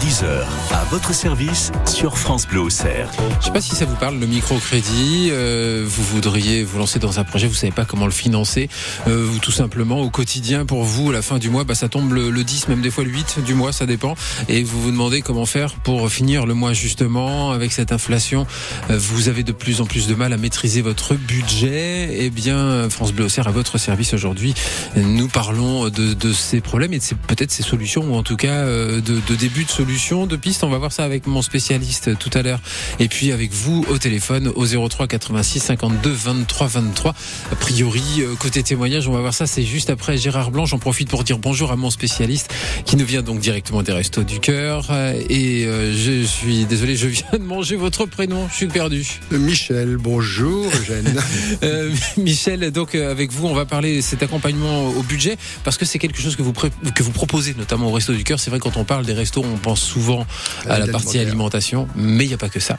[0.00, 3.10] 10h, à votre service sur France Bleu Auxerre.
[3.40, 5.28] Je sais pas si ça vous parle, le microcrédit.
[5.32, 8.68] Euh, vous voudriez vous lancer dans un projet, vous savez pas comment le financer.
[9.08, 11.88] Euh, ou tout simplement, au quotidien, pour vous, à la fin du mois, bah, ça
[11.88, 14.14] tombe le, le 10, même des fois le 8 du mois, ça dépend.
[14.48, 18.46] Et vous vous demandez comment faire pour finir le mois justement avec cette inflation.
[18.90, 22.08] Euh, vous avez de plus en plus de mal à maîtriser votre budget.
[22.12, 24.54] Eh bien, France Bleu Auxerre à votre service aujourd'hui.
[24.96, 28.48] Nous parlons de, de ces problèmes et de peut-être ces solutions, ou en tout cas
[28.48, 30.64] euh, de, de début de solutions, de pistes.
[30.64, 32.60] On va voir ça avec mon spécialiste tout à l'heure.
[33.00, 37.14] Et puis avec vous au téléphone au 03 86 52 23 23.
[37.50, 39.46] A priori, euh, côté témoignage, on va voir ça.
[39.46, 40.66] C'est juste après Gérard Blanc.
[40.66, 42.52] J'en profite pour dire bonjour à mon spécialiste
[42.84, 44.88] qui nous vient donc directement des Restos du Cœur.
[44.90, 48.46] Euh, Et euh, je suis désolé, je viens de manger votre prénom.
[48.50, 49.06] Je suis perdu.
[49.30, 51.14] Michel, bonjour Eugène.
[51.64, 55.84] Euh, Michel, donc avec vous, on va parler de cet accompagnement au budget parce que
[55.84, 58.38] c'est quelque chose que vous que vous proposez notamment au Resto du Cœur.
[58.38, 60.26] C'est vrai quand on parle des restos, on pense souvent
[60.68, 62.76] à la partie alimentation, mais il n'y a pas que ça.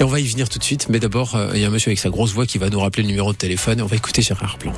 [0.00, 0.88] Et on va y venir tout de suite.
[0.88, 2.80] Mais d'abord, euh, il y a un monsieur avec sa grosse voix qui va nous
[2.80, 3.78] rappeler le numéro de téléphone.
[3.78, 4.72] Et on va écouter Gérard Blanc.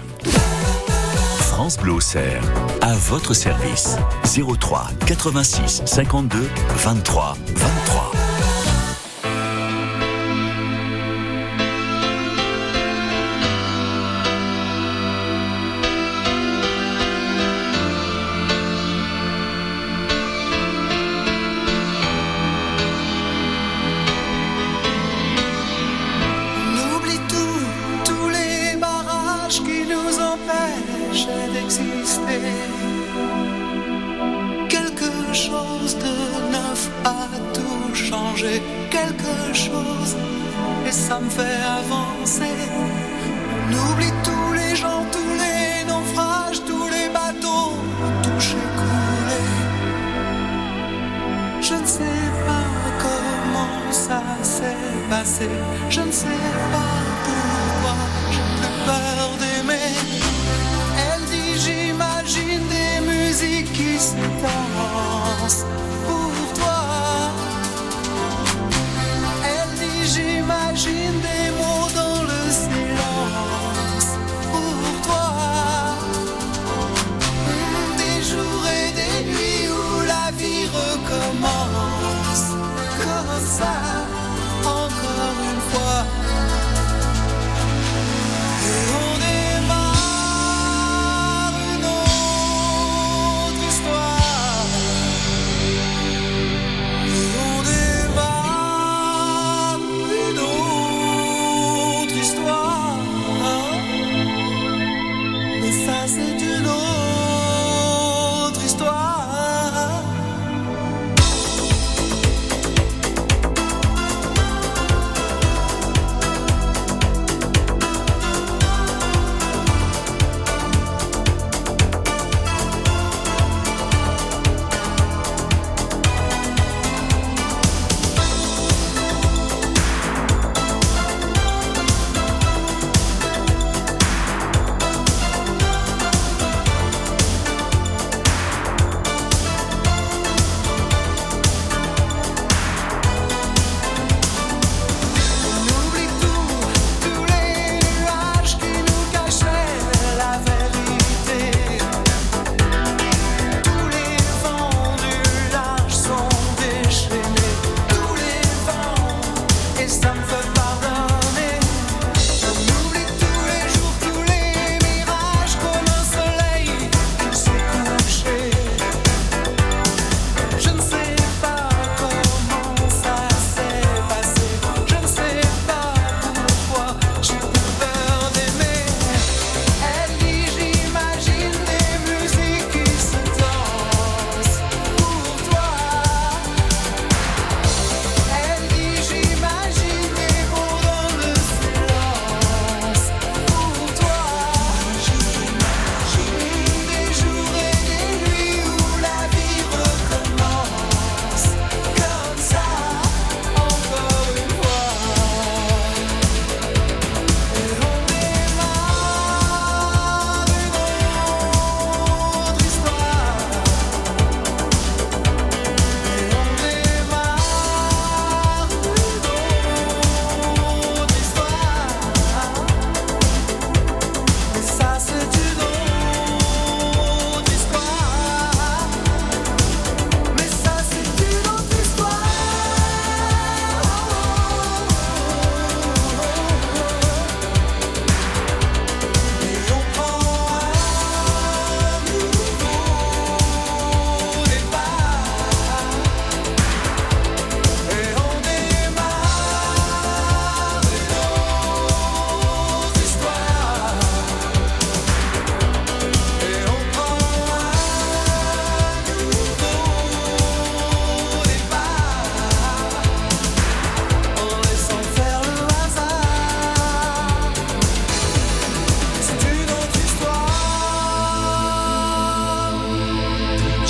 [1.39, 2.42] France Bleu Auxerre,
[2.80, 3.97] à votre service.
[4.24, 8.23] 03 86 52 23 23.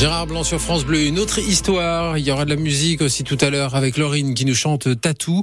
[0.05, 2.17] Gérard Blanc sur France Bleu, une autre histoire.
[2.19, 5.01] Il y aura de la musique aussi tout à l'heure avec Laurine qui nous chante
[5.01, 5.41] Tatou.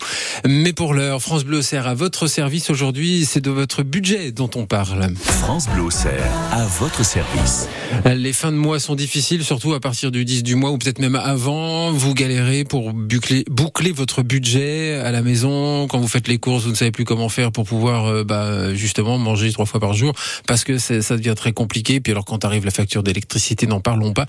[0.48, 3.26] Mais pour l'heure, France Bleu sert à votre service aujourd'hui.
[3.26, 5.14] C'est de votre budget dont on parle.
[5.16, 7.68] France Bleu sert à votre service.
[8.06, 11.00] Les fins de mois sont difficiles, surtout à partir du 10 du mois ou peut-être
[11.00, 11.92] même avant.
[11.92, 15.88] Vous galérez pour boucler, boucler votre budget à la maison.
[15.88, 18.74] Quand vous faites les courses, vous ne savez plus comment faire pour pouvoir euh, bah,
[18.74, 20.14] justement manger trois fois par jour
[20.48, 22.00] parce que ça devient très compliqué.
[22.00, 24.26] Puis alors quand arrive la facture d'électricité, n'en parlons pas.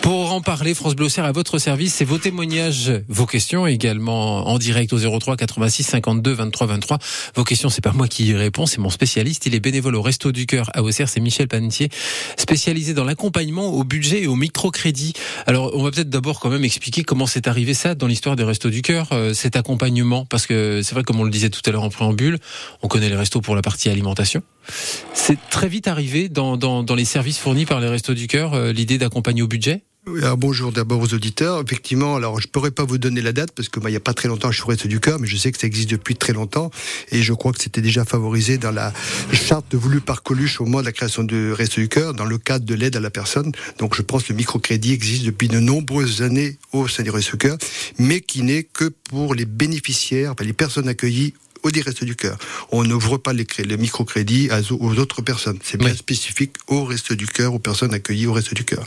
[0.00, 4.58] Pour en parler, France Bleu à votre service, c'est vos témoignages, vos questions également en
[4.58, 6.98] direct au 03 86 52 23 23.
[7.34, 9.46] Vos questions, c'est pas moi qui y réponds, c'est mon spécialiste.
[9.46, 11.88] Il est bénévole au Resto du Cœur à Auxerre, c'est Michel Panetier,
[12.36, 15.14] spécialisé dans l'accompagnement au budget et au microcrédit.
[15.46, 18.44] Alors, on va peut-être d'abord quand même expliquer comment c'est arrivé ça dans l'histoire des
[18.44, 21.62] Restos du Cœur, euh, cet accompagnement, parce que c'est vrai, comme on le disait tout
[21.66, 22.38] à l'heure en préambule,
[22.82, 24.42] on connaît les restos pour la partie alimentation.
[25.14, 28.72] C'est très vite arrivé dans, dans, les services fournis par les Restos du Cœur, euh,
[28.72, 29.82] l'idée d'accompagner au budget?
[30.22, 31.60] Alors bonjour d'abord aux auditeurs.
[31.60, 34.00] Effectivement, alors je pourrais pas vous donner la date parce que bah, il y a
[34.00, 36.14] pas très longtemps je suis resté du cœur, mais je sais que ça existe depuis
[36.14, 36.70] très longtemps
[37.10, 38.92] et je crois que c'était déjà favorisé dans la
[39.32, 42.38] charte voulue par Coluche au moment de la création de Resto du cœur dans le
[42.38, 43.50] cadre de l'aide à la personne.
[43.78, 47.32] Donc je pense que le microcrédit existe depuis de nombreuses années au sein du Resto
[47.32, 47.58] du cœur,
[47.98, 51.34] mais qui n'est que pour les bénéficiaires, les personnes accueillies
[51.66, 52.38] au des Restos du Cœur.
[52.70, 55.58] On n'ouvre pas les, les microcrédits aux autres personnes.
[55.62, 58.84] C'est bien spécifique au Reste du Cœur, aux personnes accueillies au Reste du Cœur.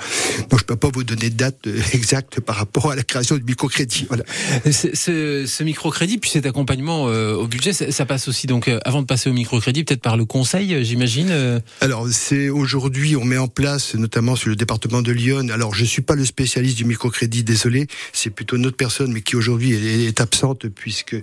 [0.50, 3.36] Donc je peux pas vous donner de date euh, exacte par rapport à la création
[3.36, 4.08] du microcrédit.
[4.08, 4.24] Voilà.
[4.72, 9.02] Ce, ce, microcrédit, puis cet accompagnement euh, au budget, ça, passe aussi donc euh, avant
[9.02, 11.62] de passer au microcrédit, peut-être par le conseil, j'imagine.
[11.82, 15.50] Alors c'est aujourd'hui, on met en place, notamment sur le département de Lyon.
[15.52, 19.22] Alors je suis pas le spécialiste du microcrédit, désolé, c'est plutôt une autre personne, mais
[19.22, 21.16] qui aujourd'hui est, est, absente puisque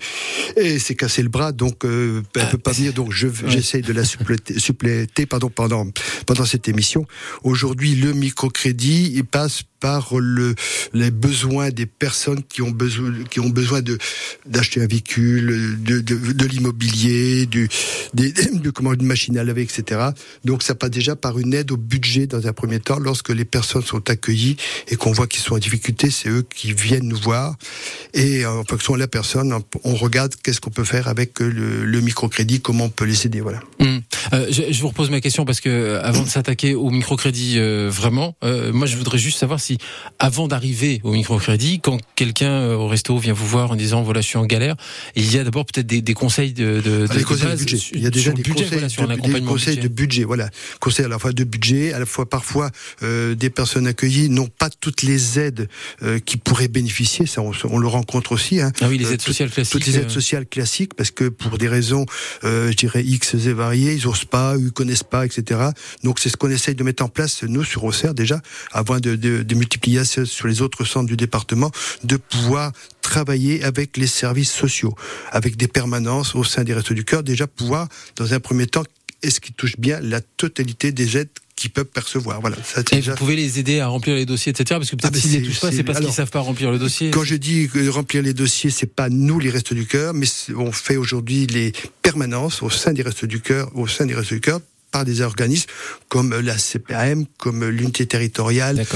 [0.56, 2.93] s'est cassé le bras donc euh, elle ne peut pas venir.
[2.93, 5.87] Donc je j'essaie de la suppléter, suppléter pardon, pendant
[6.26, 7.06] pendant cette émission.
[7.43, 10.55] Aujourd'hui, le microcrédit il passe par le,
[10.93, 13.99] les besoins des personnes qui ont besoin, qui ont besoin de
[14.46, 17.69] d'acheter un véhicule, de, de, de l'immobilier, du,
[18.14, 20.11] de comment une machine à laver, etc.
[20.44, 22.99] Donc ça passe déjà par une aide au budget dans un premier temps.
[22.99, 24.56] Lorsque les personnes sont accueillies
[24.88, 27.56] et qu'on voit qu'ils sont en difficulté, c'est eux qui viennent nous voir
[28.14, 32.61] et en fonction de la personne, on regarde qu'est-ce qu'on peut faire avec le, microcrédit,
[32.61, 33.40] comment on peut les aider.
[33.40, 33.61] Voilà.
[33.81, 33.99] Mmh.
[34.32, 37.88] Euh, je, vous repose ma question parce que euh, avant de s'attaquer au microcrédit euh,
[37.90, 38.34] vraiment,
[38.72, 39.61] moi je voudrais juste savoir
[40.19, 44.21] avant d'arriver au microcrédit, quand quelqu'un euh, au resto vient vous voir en disant voilà
[44.21, 44.77] je suis en galère,
[45.15, 47.79] il y a d'abord peut-être des, des, conseils de, de, ah, de, conseils de budget.
[47.93, 50.25] Il y a déjà des budget, conseils, voilà, sur de, des conseils de budget.
[50.25, 52.71] Voilà, conseils à la fois de budget, à la fois parfois
[53.03, 55.69] euh, des personnes accueillies n'ont pas toutes les aides
[56.03, 57.27] euh, qui pourraient bénéficier.
[57.27, 58.61] Ça, on, on, le rencontre aussi.
[58.61, 58.73] Hein.
[58.81, 59.73] Ah oui, les aides sociales classiques.
[59.73, 62.06] Toutes les aides sociales classiques, parce que pour des raisons,
[62.43, 65.61] je dirais X et variées, ils osent pas, ils connaissent pas, etc.
[66.03, 68.41] Donc c'est ce qu'on essaye de mettre en place nous sur Auxerre déjà,
[68.73, 71.70] avant de, de, de multiplier sur les autres centres du département,
[72.05, 72.72] de pouvoir
[73.03, 74.94] travailler avec les services sociaux,
[75.31, 78.84] avec des permanences au sein des Restos du Cœur, déjà pouvoir, dans un premier temps,
[79.22, 82.41] est-ce qui touche bien la totalité des aides qu'ils peuvent percevoir.
[82.43, 82.56] Voilà.
[82.63, 84.79] Ça, et vous pouvez les aider à remplir les dossiers, etc.
[84.79, 86.79] Parce que peut-être ah, s'ils ne touchent pas, c'est parce qu'ils savent pas remplir le
[86.79, 87.10] dossier.
[87.10, 90.70] Quand je dis remplir les dossiers, c'est pas nous les restes du cœur, mais on
[90.70, 91.72] fait aujourd'hui les
[92.03, 94.60] permanences au sein des restes du cœur, au sein des restes du cœur,
[94.96, 95.69] par des organismes
[96.08, 98.86] comme la CPAM, comme l'unité territoriale,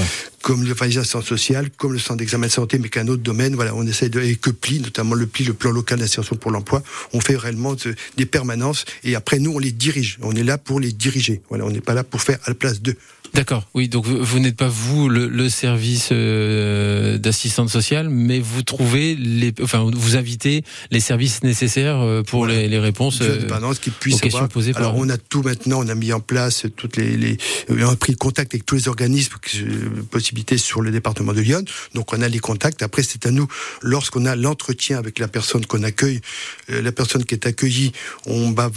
[0.41, 3.53] comme l'organisation sociale, comme le centre d'examen de santé, mais qu'un autre domaine.
[3.53, 6.49] Voilà, on essaie de, et que PLI, notamment le PLI, le plan local d'insertion pour
[6.49, 6.81] l'emploi,
[7.13, 7.75] on fait réellement
[8.17, 10.17] des permanences et après nous on les dirige.
[10.23, 11.43] On est là pour les diriger.
[11.49, 12.97] Voilà, on n'est pas là pour faire à la place d'eux.
[13.33, 18.61] D'accord, oui, donc vous, n'êtes pas vous le, le service euh, d'assistante sociale, mais vous
[18.61, 23.89] trouvez les, enfin vous invitez les services nécessaires euh, pour les, les, réponses euh, qui
[23.89, 24.73] puissent aux questions posées.
[24.75, 27.37] Alors on a tout maintenant, on a mis en place toutes les, les
[27.69, 29.35] on a pris contact avec tous les organismes,
[30.09, 31.63] possibilités sur le département de Lyon,
[31.95, 32.83] donc on a les contacts.
[32.83, 33.47] Après c'est à nous,
[33.81, 36.19] lorsqu'on a l'entretien avec la personne qu'on accueille,
[36.69, 37.93] euh, la personne qui est accueillie,
[38.25, 38.69] on va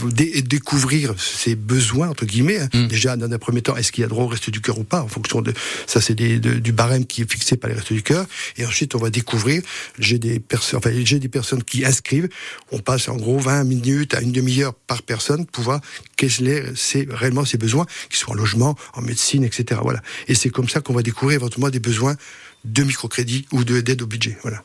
[0.44, 2.60] découvrir ses besoins entre guillemets.
[2.60, 2.68] Hein.
[2.72, 2.86] Mmh.
[2.86, 5.02] Déjà dans un premier temps, est-ce qu'il y a droit au du cœur ou pas,
[5.02, 5.52] en fonction de
[5.86, 8.26] ça, c'est du barème qui est fixé par les restes du cœur.
[8.56, 9.62] Et ensuite, on va découvrir.
[9.98, 12.28] J'ai des personnes, enfin, j'ai des personnes qui inscrivent.
[12.72, 15.80] On passe en gros 20 minutes à une demi-heure par personne pour voir
[16.16, 19.80] quels sont réellement ses besoins, qu'ils soient en logement, en médecine, etc.
[19.82, 20.02] Voilà.
[20.28, 22.16] Et c'est comme ça qu'on va découvrir éventuellement des besoins
[22.64, 24.38] de microcrédit ou d'aide au budget.
[24.42, 24.62] Voilà.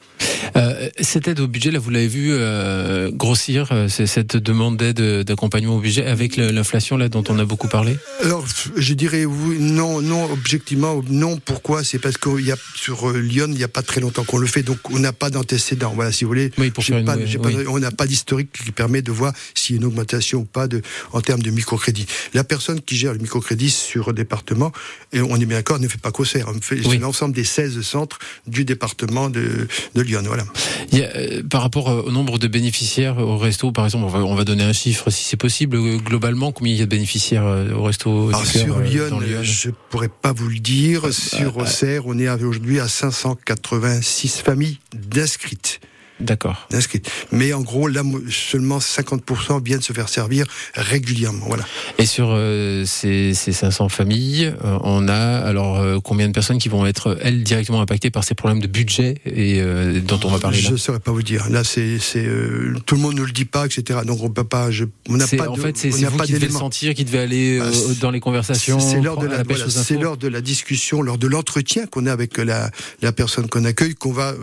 [0.56, 5.02] Euh, cette aide au budget, là, vous l'avez vu euh, grossir, euh, cette demande d'aide
[5.24, 7.98] d'accompagnement au budget avec l'inflation là dont on a beaucoup parlé?
[8.24, 11.38] Alors, je dirais oui, non, non, objectivement, non.
[11.38, 11.84] Pourquoi?
[11.84, 14.48] C'est parce qu'il y a sur Lyon, il n'y a pas très longtemps qu'on le
[14.48, 15.92] fait, donc on n'a pas d'antécédent.
[15.94, 17.56] Voilà, si vous voulez, Oui, pour faire une- pas, oui.
[17.68, 20.68] on n'a pas d'historique qui permet de voir s'il y a une augmentation ou pas
[20.68, 22.06] de, en termes de microcrédit.
[22.34, 24.72] La personne qui gère le microcrédit sur le département,
[25.12, 26.24] et on est bien d'accord, ne fait pas on
[26.62, 30.22] fait c'est l'ensemble des 16 centres du département de, de Lyon.
[30.26, 30.46] Voilà.
[30.92, 34.06] Il y a, euh, par rapport euh, au nombre de bénéficiaires au resto, par exemple,
[34.06, 35.78] on va, on va donner un chiffre si c'est possible.
[35.78, 39.40] euh, Globalement, combien il y a de bénéficiaires au resto Alors cœur, sur Lyon, Lyon
[39.44, 41.12] je pourrais pas vous le dire.
[41.14, 45.80] Sur Auxerre, on est aujourd'hui à 586 familles d'inscrites.
[46.20, 46.68] D'accord.
[46.70, 47.10] d'inscrites.
[47.32, 50.46] Mais en gros, là, seulement 50% viennent se faire servir
[50.76, 51.46] régulièrement.
[51.48, 51.64] Voilà.
[51.98, 56.58] Et sur euh, ces, ces 500 familles, euh, on a alors euh, combien de personnes
[56.58, 60.30] qui vont être elles directement impactées par ces problèmes de budget et euh, dont on
[60.30, 61.50] va parler Je ne saurais pas vous dire.
[61.50, 64.00] Là, c'est, euh, tout le monde ne le dit pas, etc.
[64.06, 64.72] Donc on peut pas.
[64.72, 67.20] Je, on n'a pas en de, fait, c'est vous pas qui devez sentir, qui devez
[67.20, 68.80] aller euh, Ah, c'est- dans les conversations.
[68.80, 72.12] C'est l'heure de la, voilà, c'est l'heure de la discussion, lors de l'entretien qu'on a
[72.12, 72.70] avec la,
[73.02, 74.34] la personne qu'on accueille, qu'on va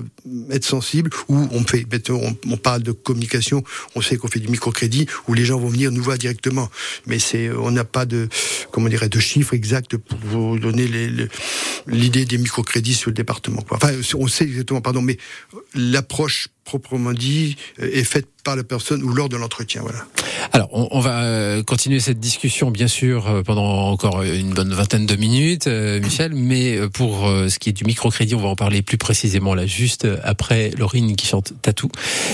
[0.51, 3.63] être sensible, où on fait, on, parle de communication,
[3.95, 6.71] on sait qu'on fait du microcrédit, où les gens vont venir nous voir directement.
[7.07, 8.29] Mais c'est, on n'a pas de,
[8.71, 10.89] comment dirais, de chiffres exacts pour vous donner
[11.87, 13.63] l'idée des microcrédits sur le département.
[13.71, 15.19] Enfin, on sait exactement, pardon, mais
[15.75, 19.81] l'approche proprement dit euh, est faite par la personne ou lors de l'entretien.
[19.83, 20.07] Voilà.
[20.53, 24.73] Alors, on, on va euh, continuer cette discussion, bien sûr, euh, pendant encore une bonne
[24.73, 26.33] vingtaine de minutes, Michel.
[26.35, 30.07] Mais pour ce qui est du microcrédit, on va en parler plus précisément là, juste
[30.23, 31.89] après Laurine qui chante Tatou.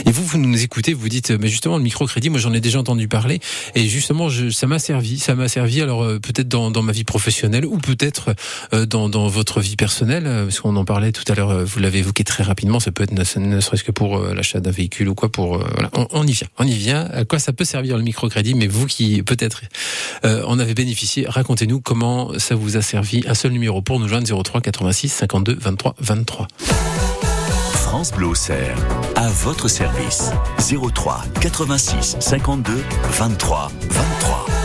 [0.06, 2.78] Et vous, vous nous écoutez, vous dites, mais justement, le microcrédit, moi, j'en ai déjà
[2.78, 3.40] entendu parler,
[3.74, 5.80] et justement, je, ça m'a servi, ça m'a servi.
[5.80, 8.34] Alors, peut-être dans, dans ma vie professionnelle ou peut-être
[8.72, 11.64] dans, dans votre vie personnelle, parce qu'on en parlait tout à l'heure.
[11.64, 12.80] Vous l'avez évoqué très rapidement.
[12.80, 15.30] Ça peut être ne, ne serait-ce que pour l'achat d'un véhicule ou quoi.
[15.30, 17.08] Pour euh, voilà, on, y vient, on y vient.
[17.12, 18.54] À quoi ça peut servir le microcrédit?
[18.54, 19.62] Mais vous qui peut-être
[20.24, 23.24] euh, en avez bénéficié, racontez-nous comment ça vous a servi.
[23.26, 26.48] Un seul numéro pour nous joindre 03 86 52 23 23.
[27.72, 28.32] France Bleu
[29.16, 30.30] à votre service.
[30.58, 32.82] 03 86 52
[33.18, 34.61] 23 23.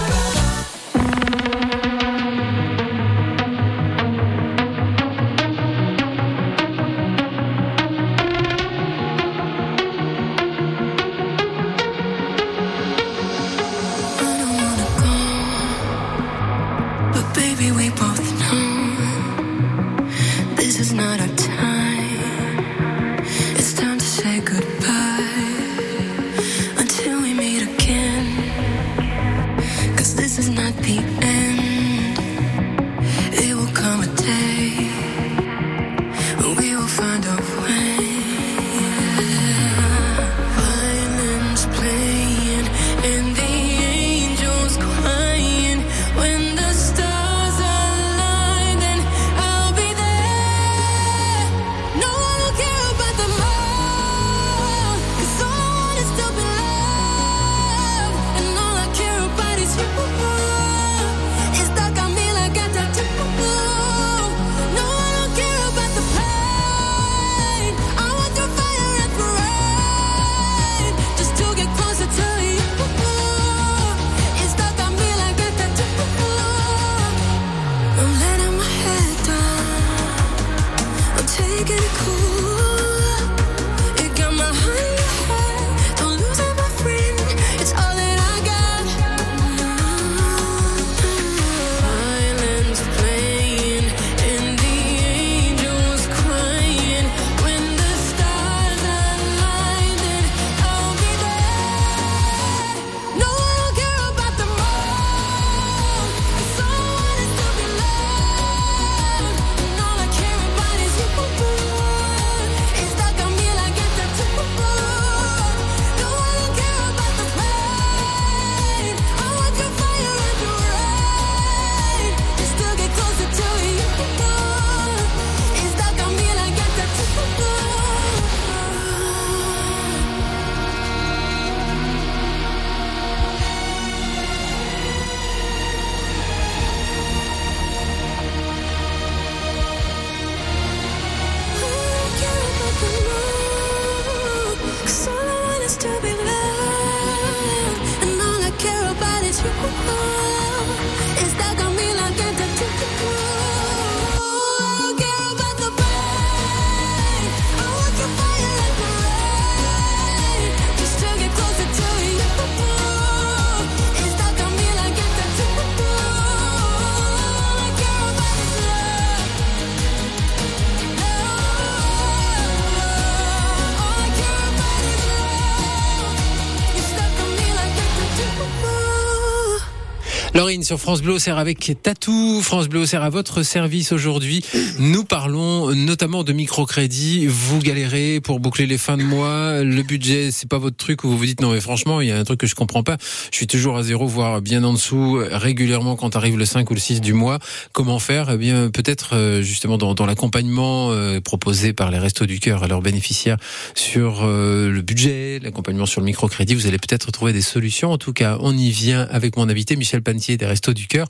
[180.67, 182.41] Sur France Bleu sert avec Tatou.
[182.41, 184.43] France Bleu sert à votre service aujourd'hui.
[184.79, 187.25] Nous parlons notamment de microcrédit.
[187.25, 189.63] Vous galérez pour boucler les fins de mois.
[189.63, 192.12] Le budget, c'est pas votre truc où vous vous dites non mais franchement, il y
[192.12, 192.97] a un truc que je comprends pas.
[193.31, 196.74] Je suis toujours à zéro, voire bien en dessous régulièrement quand arrive le 5 ou
[196.74, 197.39] le 6 du mois.
[197.71, 198.31] Comment faire?
[198.31, 202.63] Eh bien, peut-être euh, justement dans, dans l'accompagnement euh, proposé par les Restos du Cœur
[202.63, 203.38] à leurs bénéficiaires
[203.74, 207.93] sur euh, le budget, l'accompagnement sur le microcrédit, vous allez peut-être trouver des solutions.
[207.93, 211.07] En tout cas, on y vient avec mon invité Michel Pantier des Restos du Cœur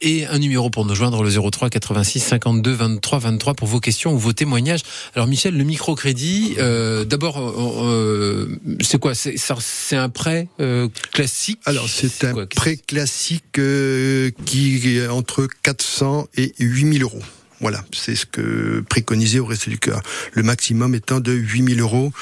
[0.00, 4.14] et un numéro pour nous joindre le 03 86 52 23 23 pour vos questions
[4.14, 4.82] ou vos témoignages.
[5.14, 9.14] Alors Michel, le microcrédit, euh, d'abord, euh, c'est quoi?
[9.14, 11.60] C'est un prêt euh, classique?
[11.64, 12.46] Alors c'est un quoi?
[12.46, 17.22] Prêt classique euh, qui est entre 400 et 8000 euros.
[17.60, 20.02] Voilà, c'est ce que préconisait au reste du cœur.
[20.32, 22.12] Le maximum étant de 8000 euros,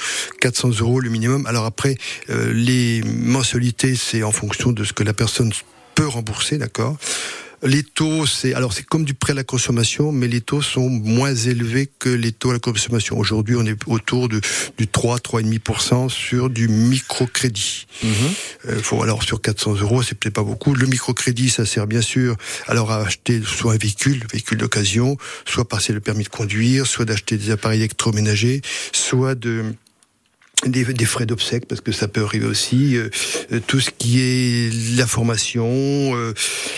[0.40, 1.46] 400 euros le minimum.
[1.46, 1.96] Alors après,
[2.30, 5.52] euh, les mensualités, c'est en fonction de ce que la personne
[5.94, 6.96] peut rembourser, d'accord
[7.62, 10.88] les taux, c'est alors c'est comme du prêt à la consommation, mais les taux sont
[10.88, 13.18] moins élevés que les taux à la consommation.
[13.18, 14.40] Aujourd'hui, on est autour de
[14.78, 17.86] du 3 3,5% sur du microcrédit.
[18.68, 20.74] Euh, faut alors sur 400 euros, c'est peut-être pas beaucoup.
[20.74, 25.68] Le microcrédit, ça sert bien sûr alors à acheter soit un véhicule, véhicule d'occasion, soit
[25.68, 28.60] passer le permis de conduire, soit d'acheter des appareils électroménagers,
[28.92, 29.64] soit de
[30.66, 33.08] des, des frais d'obsèques parce que ça peut arriver aussi euh,
[33.52, 36.34] euh, tout ce qui est la formation euh,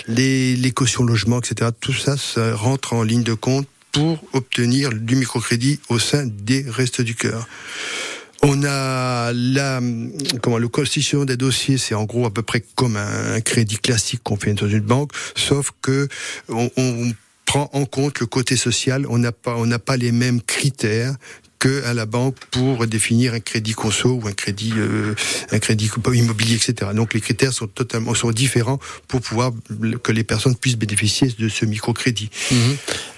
[0.08, 4.90] les, les cautions logement etc tout ça ça rentre en ligne de compte pour obtenir
[4.90, 7.46] du microcrédit au sein des restes du cœur
[8.46, 9.80] on a la,
[10.42, 14.20] comment, le constitution des dossiers, c'est en gros à peu près comme un crédit classique
[14.22, 16.08] qu'on fait dans une banque, sauf que
[16.50, 17.12] on, on
[17.44, 19.06] prend en compte le côté social.
[19.08, 21.14] On n'a pas, on n'a pas les mêmes critères
[21.64, 25.14] que à la banque pour définir un crédit conso ou un crédit, euh,
[25.50, 26.90] un crédit immobilier, etc.
[26.94, 29.50] Donc les critères sont totalement sont différents pour pouvoir
[30.02, 32.28] que les personnes puissent bénéficier de ce microcrédit.
[32.50, 32.58] Mhm.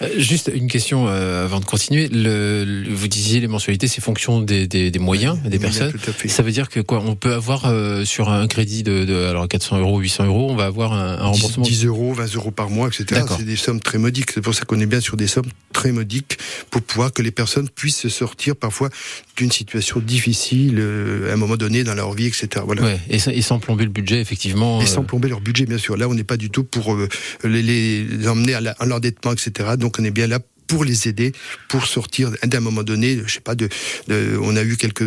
[0.02, 2.06] Euh, Juste une question euh, avant de continuer.
[2.08, 5.92] Le, le- vous disiez les mensualités, c'est fonction des, des, des moyens des personnes.
[6.28, 9.48] Ça veut dire que quoi On peut avoir euh, sur un crédit de, de alors
[9.48, 11.64] 400 euros, 800 euros, on va avoir un, un 10, remboursement.
[11.64, 13.22] 10 euros, 20 euros par mois, etc.
[13.36, 14.30] C'est des sommes très modiques.
[14.32, 16.38] C'est pour ça qu'on est bien sur des sommes très modiques
[16.70, 18.90] pour pouvoir que les personnes puissent se sortir parfois
[19.36, 22.48] d'une situation difficile euh, à un moment donné dans leur vie, etc.
[22.64, 22.82] Voilà.
[22.82, 24.80] Ouais, et, sans- et sans plomber le budget, effectivement.
[24.80, 25.96] Et euh, sans plomber leur budget, bien sûr.
[25.96, 27.08] Là, on n'est pas du tout pour euh,
[27.44, 29.70] les, les emmener à l'endettement, etc.
[29.78, 31.32] Donc, on est bien là pour les aider,
[31.68, 33.68] pour sortir d'un moment donné, je sais pas, de,
[34.08, 35.04] de- on a eu quelques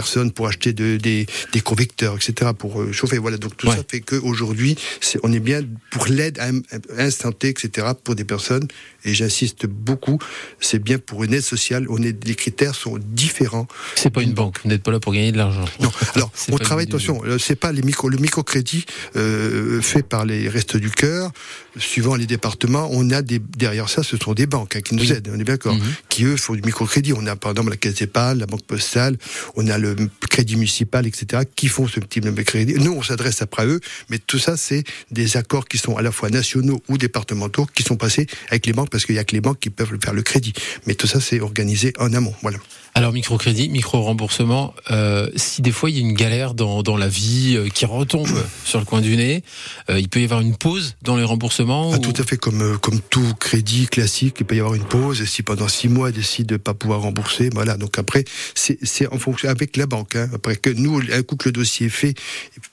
[0.00, 3.18] personnes pour acheter de, des, des convecteurs, etc., pour euh, chauffer.
[3.18, 3.76] Voilà, donc tout Ouais.
[3.76, 4.76] ça fait qu'aujourd'hui,
[5.22, 5.60] on est bien
[5.90, 6.60] pour l'aide à un-
[6.96, 8.66] à instant T, etc., pour des personnes,
[9.04, 10.18] et j'insiste beaucoup,
[10.60, 13.66] c'est bien pour une aide sociale, on est, les critères sont différents.
[13.94, 14.56] c'est pas une banque.
[14.62, 15.66] Vous n'êtes pas là pour gagner de l'argent.
[15.80, 18.86] Non, alors on travaille, une- attention, euh, c'est pas les micro, le microcrédit
[19.16, 21.30] euh, fait par les restes du cœur,
[21.76, 25.02] suivant les départements, on a des derrière ça, ce sont des banques hein, qui nous
[25.02, 25.12] Oui.
[25.12, 25.82] aident, on est bien d'accord, Mhm.
[26.08, 27.12] qui eux font du microcrédit.
[27.12, 29.16] On a par exemple la Caisse d'Épargne, la Banque Postale,
[29.56, 29.96] on a le
[30.28, 32.74] Crédit Municipal, etc., qui font ce type de crédit.
[32.74, 36.12] Nous, on s'adresse après eux, mais tout ça, c'est des accords qui sont à la
[36.12, 39.32] fois nationaux ou départementaux, qui sont passés avec les banques, parce qu'il y a que
[39.34, 40.52] les banques qui peuvent faire le crédit.
[40.86, 42.34] Mais tout ça, c'est organisé en amont.
[42.42, 42.58] Voilà.
[43.00, 47.08] Alors microcrédit, micro-remboursement, euh, si des fois il y a une galère dans, dans la
[47.08, 48.28] vie euh, qui retombe
[48.66, 49.42] sur le coin du nez,
[49.88, 52.36] euh, il peut y avoir une pause dans les remboursements Ah, ou- tout à fait
[52.36, 55.22] comme comme tout crédit classique, il peut y avoir une pause.
[55.22, 57.78] Et si pendant six mois, il décide de pas pouvoir rembourser, voilà.
[57.78, 60.16] Donc après, c'est en fonction avec la banque.
[60.16, 60.28] Hein.
[60.34, 62.12] Après que nous, un coup que le dossier est fait,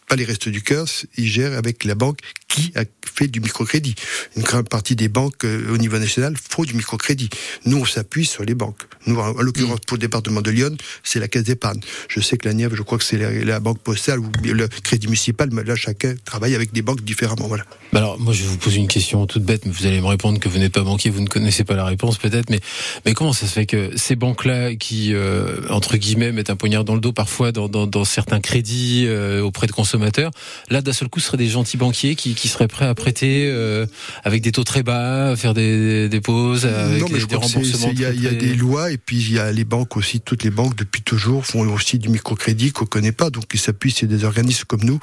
[0.09, 2.83] pas les restes du cœur, ils gèrent avec la banque qui a
[3.15, 3.95] fait du microcrédit.
[4.35, 7.29] Une grande partie des banques au niveau national font du microcrédit.
[7.65, 8.81] Nous, on s'appuie sur les banques.
[9.05, 11.79] Nous, en, en l'occurrence, pour le département de Lyon, c'est la Caisse d'épargne.
[12.07, 14.67] Je sais que la Nièvre, je crois que c'est la, la banque postale ou le
[14.67, 17.47] crédit municipal, mais là, chacun travaille avec des banques différemment.
[17.47, 17.63] Voilà.
[17.93, 20.07] Bah alors, moi, je vais vous poser une question toute bête, mais vous allez me
[20.07, 22.59] répondre que vous n'êtes pas banquier, vous ne connaissez pas la réponse peut-être, mais,
[23.05, 26.83] mais comment ça se fait que ces banques-là, qui, euh, entre guillemets, mettent un poignard
[26.83, 30.31] dans le dos parfois dans, dans, dans certains crédits euh, auprès de consommateurs,
[30.69, 33.47] là, d'un seul coup, ce seraient des gentils banquiers qui, qui seraient prêts à prêter
[33.49, 33.85] euh,
[34.23, 37.35] avec des taux très bas, à faire des, des pauses, avec non, mais des, je
[37.35, 40.21] remboursements il y y a des lois et puis il y a les banques aussi,
[40.21, 43.91] toutes les banques depuis toujours font aussi du microcrédit qu'on connaît pas, donc ils s'appuient
[43.91, 44.99] sur des organismes comme nous,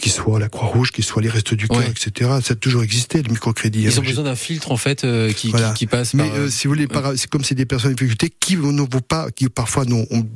[0.00, 1.90] qui soient la Croix-Rouge, qui soient les Restos du Cœur, Ouais.
[1.90, 2.30] etc.
[2.42, 3.82] Ça a toujours existé le microcrédit.
[3.82, 3.98] Ils hein.
[3.98, 5.70] ont besoin d'un filtre, en fait, euh, qui, Voilà.
[5.72, 6.38] qui, qui passe Mais par...
[6.38, 8.86] euh, si vous voulez, par- c'est comme c'est des personnes en difficulté qui ne vont
[9.06, 10.26] pas, qui parfois n'ont ont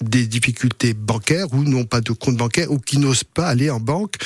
[0.00, 3.80] des difficultés bancaires ou n'ont pas de compte bancaire ou qui n'osent pas aller en
[3.80, 4.16] banque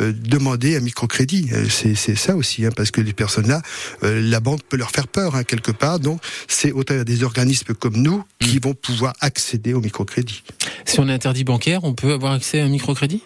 [0.00, 1.48] euh, demander un microcrédit.
[1.52, 3.62] Euh, C'est c'est ça aussi, hein, parce que les personnes-là,
[4.02, 6.00] euh, la banque peut leur faire peur hein, quelque part.
[6.00, 8.60] Donc c'est au travers des organismes comme nous qui Mm.
[8.60, 10.42] vont pouvoir accéder au microcrédit.
[10.86, 13.22] Si on est interdit bancaire, on peut avoir accès à un microcrédit?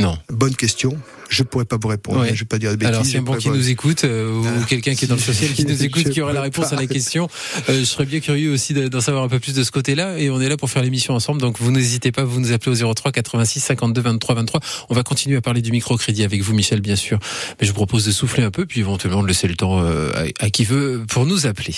[0.00, 0.16] Non.
[0.30, 0.96] Bonne question.
[1.28, 2.20] Je pourrais pas vous répondre.
[2.20, 2.32] Ouais.
[2.34, 2.94] Je vais pas dire de bêtises.
[2.94, 5.20] Alors, si un pourrais pas- nous écoute, euh, ou Ah, quelqu'un qui est dans le
[5.20, 7.28] social qui nous écoute, qui aurait la réponse à la question,
[7.68, 10.18] euh, je serais bien curieux aussi de- d'en savoir un peu plus de ce côté-là.
[10.18, 11.40] Et on est là pour faire l'émission ensemble.
[11.40, 14.60] Donc, vous n'hésitez pas, vous nous appelez au 03 86 52 23 23.
[14.88, 17.18] On va continuer à parler du microcrédit avec vous, Michel, bien sûr.
[17.60, 20.12] Mais je vous propose de souffler un peu, puis éventuellement de laisser le temps euh,
[20.40, 21.74] à, à qui veut pour nous appeler.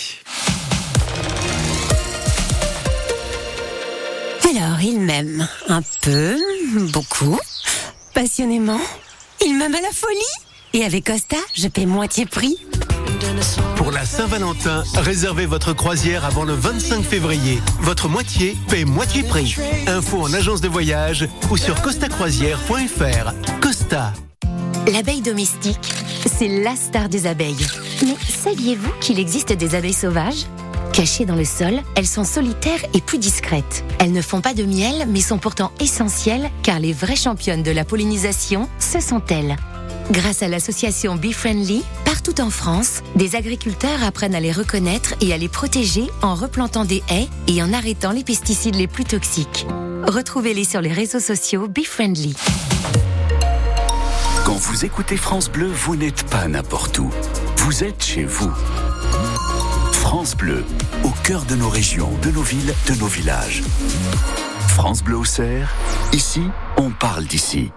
[4.57, 6.37] Alors, il m'aime un peu,
[6.93, 7.39] beaucoup,
[8.15, 8.81] passionnément.
[9.45, 10.21] Il m'aime à la folie.
[10.73, 12.59] Et avec Costa, je paie moitié prix.
[13.77, 17.59] Pour la Saint-Valentin, réservez votre croisière avant le 25 février.
[17.81, 19.57] Votre moitié paie moitié prix.
[19.87, 23.33] Info en agence de voyage ou sur costacroisière.fr.
[23.61, 24.13] Costa.
[24.87, 25.93] L'abeille domestique,
[26.27, 27.67] c'est la star des abeilles.
[28.03, 30.47] Mais saviez-vous qu'il existe des abeilles sauvages?
[30.93, 33.85] Cachées dans le sol, elles sont solitaires et plus discrètes.
[33.99, 37.71] Elles ne font pas de miel, mais sont pourtant essentielles car les vraies championnes de
[37.71, 39.57] la pollinisation, ce sont elles.
[40.11, 45.33] Grâce à l'association Bee Friendly, partout en France, des agriculteurs apprennent à les reconnaître et
[45.33, 49.67] à les protéger en replantant des haies et en arrêtant les pesticides les plus toxiques.
[50.07, 52.35] Retrouvez-les sur les réseaux sociaux Bee Friendly.
[54.45, 57.11] Quand vous écoutez France Bleu, vous n'êtes pas n'importe où.
[57.59, 58.53] Vous êtes chez vous.
[59.93, 60.65] France Bleu,
[61.05, 63.63] au cœur de nos régions, de nos villes, de nos villages.
[64.69, 65.75] France Bleu au Cerf,
[66.13, 66.43] ici,
[66.77, 67.71] on parle d'ici.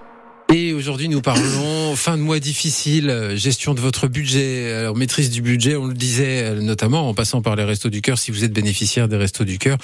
[0.55, 5.41] Et aujourd'hui, nous parlons fin de mois difficile, euh, gestion de votre budget, maîtrise du
[5.41, 5.75] budget.
[5.75, 8.19] On le disait euh, notamment en passant par les restos du cœur.
[8.19, 9.79] Si vous êtes bénéficiaire des restos du cœur,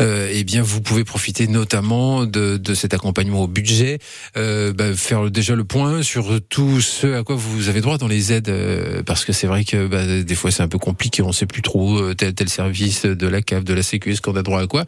[0.00, 3.98] euh, eh bien vous pouvez profiter notamment de, de cet accompagnement au budget,
[4.38, 8.08] euh, bah, faire déjà le point sur tout ce à quoi vous avez droit dans
[8.08, 11.22] les aides, euh, parce que c'est vrai que bah, des fois c'est un peu compliqué.
[11.22, 14.22] On sait plus trop euh, tel tel service de la CAF, de la Sécu, est-ce
[14.22, 14.86] qu'on a droit à quoi.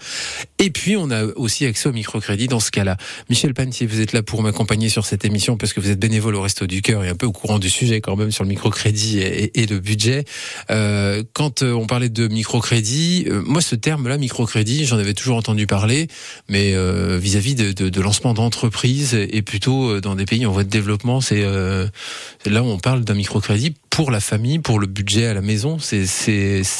[0.59, 2.97] Et puis on a aussi accès au microcrédit dans ce cas-là.
[3.29, 6.35] Michel Pantier, vous êtes là pour m'accompagner sur cette émission parce que vous êtes bénévole
[6.35, 8.49] au Resto du Cœur et un peu au courant du sujet quand même sur le
[8.49, 10.25] microcrédit et, et le budget.
[10.71, 15.37] Euh, quand euh, on parlait de microcrédit, euh, moi ce terme-là, microcrédit, j'en avais toujours
[15.37, 16.09] entendu parler,
[16.49, 16.75] mais
[17.19, 21.43] vis-à-vis de, de, lancement d'entreprises et plutôt dans des pays en voie de développement, c'est
[21.43, 25.79] là où on parle d'un microcrédit pour la famille, pour le budget à la maison.
[25.79, 26.05] C'est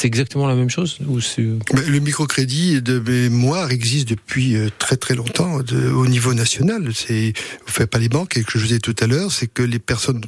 [0.05, 5.61] exactement la même chose Le microcrédit de mémoire existe depuis euh, très très longtemps
[5.95, 6.91] au niveau national.
[6.95, 7.33] C'est,
[7.65, 9.79] faites pas les banques et que je vous ai tout à l'heure, c'est que les
[9.79, 10.21] personnes,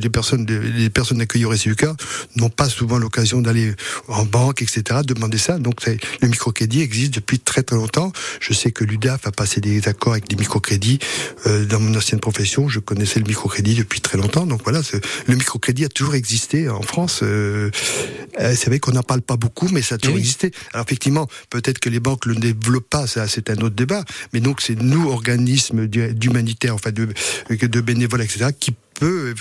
[0.00, 1.96] les personnes, accueillies au Cœur
[2.36, 3.74] n'ont pas souvent l'occasion d'aller
[4.06, 5.00] en banque, etc.
[5.04, 5.58] Demander ça.
[5.58, 8.12] Donc le microcrédit existe depuis très très longtemps.
[8.38, 11.00] Je sais que l'UDAF a passé des accords avec des microcrédits
[11.46, 12.68] euh, dans mon ancienne profession.
[12.68, 14.46] Je connaissais le microcrédit depuis très longtemps.
[14.46, 14.80] Donc voilà,
[15.26, 16.35] le microcrédit a toujours existé
[16.68, 17.20] en France.
[17.22, 17.70] Euh,
[18.40, 20.20] euh, c'est vrai qu'on n'en parle pas beaucoup, mais ça a toujours oui.
[20.20, 20.52] existé.
[20.72, 24.04] Alors effectivement, peut-être que les banques le développent pas, ça c'est un autre débat.
[24.32, 27.08] Mais donc c'est nous, organismes d'humanitaires, enfin de,
[27.50, 29.34] de bénévoles, etc., qui peut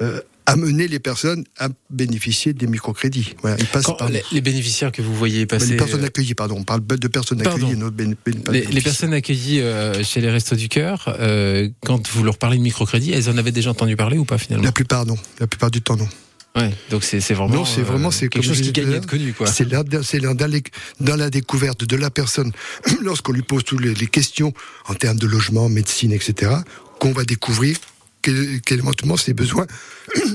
[0.00, 3.34] euh, amener les personnes à bénéficier des microcrédits.
[3.42, 4.14] Voilà, ils passent Quand par nous.
[4.14, 5.66] les, les bénéficiaires que vous voyez passer.
[5.66, 6.56] les personnes euh, accueillies, pardon.
[6.58, 7.66] On parle de personnes Pardon.
[7.66, 8.16] accueillies et béné-
[8.50, 12.58] Les, les personnes accueillies euh, chez les Restos du Cœur, euh, quand vous leur parlez
[12.58, 15.16] de microcrédit, elles en avaient déjà entendu parler ou pas finalement La plupart non.
[15.40, 16.08] La plupart du temps non.
[16.54, 19.06] Ouais, donc c'est c'est vraiment, Non, c'est vraiment, c'est quelque chose qui gagne à être
[19.06, 19.34] connu.
[19.46, 22.52] C'est là, c'est là dans, la découverte de la personne,
[23.00, 24.52] lorsqu'on lui pose toutes les, les questions
[24.86, 26.52] en termes de logement, médecine, etc.,
[26.98, 27.78] qu'on va découvrir
[28.22, 29.66] quels éventuellement ses besoins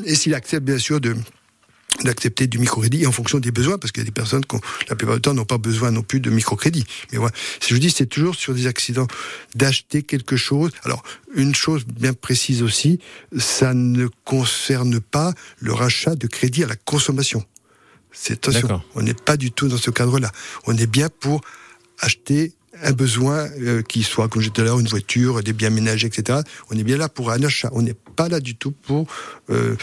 [0.05, 1.15] et s'il accepte bien sûr de
[2.03, 4.57] d'accepter du microcrédit en fonction des besoins, parce qu'il y a des personnes qui,
[4.89, 6.85] la plupart du temps, n'ont pas besoin non plus de microcrédit.
[7.11, 9.07] Mais voilà, si je vous dis, c'est toujours sur des accidents
[9.55, 10.71] d'acheter quelque chose.
[10.83, 11.03] Alors,
[11.35, 12.99] une chose bien précise aussi,
[13.37, 17.43] ça ne concerne pas le rachat de crédit à la consommation.
[18.11, 20.31] C'est attention, on n'est pas du tout dans ce cadre-là.
[20.65, 21.41] On est bien pour
[21.99, 25.53] acheter un besoin euh, qui soit, comme j'ai dit tout à l'heure, une voiture, des
[25.53, 26.39] biens ménagers, etc.
[26.71, 27.69] On est bien là pour un achat.
[27.73, 29.07] On n'est pas là du tout pour
[29.49, 29.75] euh,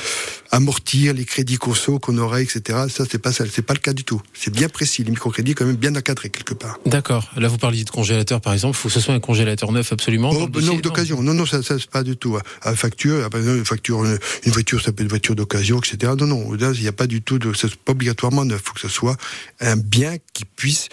[0.54, 2.84] amortir les crédits conso qu'on aurait, etc.
[2.88, 3.44] Ça, c'est pas ça.
[3.50, 4.22] C'est pas le cas du tout.
[4.32, 5.02] C'est bien précis.
[5.02, 6.78] Les microcrédits, quand même, bien encadrés quelque part.
[6.86, 7.28] D'accord.
[7.36, 8.76] Là, vous parliez de congélateur par exemple.
[8.78, 10.30] Il faut que ce soit un congélateur neuf absolument.
[10.32, 11.22] Oh, ben dossier, non, d'occasion.
[11.22, 12.38] Non, non, ça, ça c'est pas du tout.
[12.62, 14.18] À facture, par exemple, une facture, une,
[14.52, 16.12] voiture, ça peut être une voiture d'occasion, etc.
[16.18, 18.60] Non, non, là, il n'y a pas du tout de, c'est pas obligatoirement neuf.
[18.64, 19.16] Il faut que ce soit
[19.60, 20.88] un bien qui puisse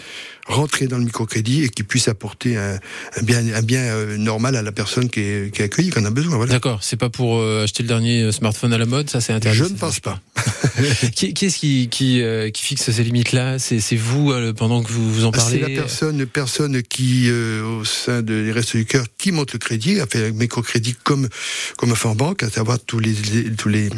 [0.46, 2.78] rentrer dans le microcrédit et qui puisse apporter un,
[3.16, 5.98] un bien, un bien euh, normal à la personne qui est, qui est accueillie, qui
[5.98, 6.36] en a besoin.
[6.36, 6.52] Voilà.
[6.52, 6.82] D'accord.
[6.82, 9.51] C'est pas pour euh, acheter le dernier euh, smartphone à la mode, ça c'est interdit.
[9.52, 10.20] Je ne se pense pas.
[11.14, 13.58] qui, qui est-ce qui qui, euh, qui fixe ces limites-là?
[13.58, 15.74] C'est c'est vous euh, pendant que vous vous en Ah, C'est parlez?
[15.74, 20.00] la personne, personne qui, euh, au sein des Restos du Cœur, qui monte le crédit,
[20.00, 21.28] a fait un microcrédit comme,
[21.76, 23.88] comme fait en banque, à savoir tous les, les- tous les,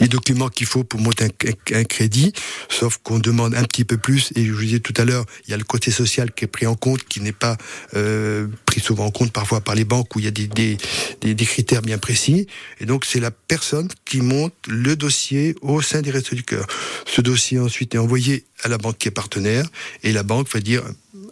[0.00, 2.32] les documents qu'il faut pour monter un, un crédit,
[2.68, 4.32] sauf qu'on demande un petit peu plus.
[4.36, 6.48] Et je vous disais tout à l'heure, il y a le côté social qui est
[6.48, 7.56] pris en compte, qui n'est pas
[7.94, 10.76] euh, pris souvent en compte parfois par les banques où il y a des, des,
[11.20, 12.46] des, des critères bien précis.
[12.80, 16.66] Et donc c'est la personne qui monte le dossier au sein des Restos du Cœur.
[17.06, 19.66] Ce dossier ensuite est envoyé à la banque qui est partenaire
[20.02, 20.82] et la banque va dire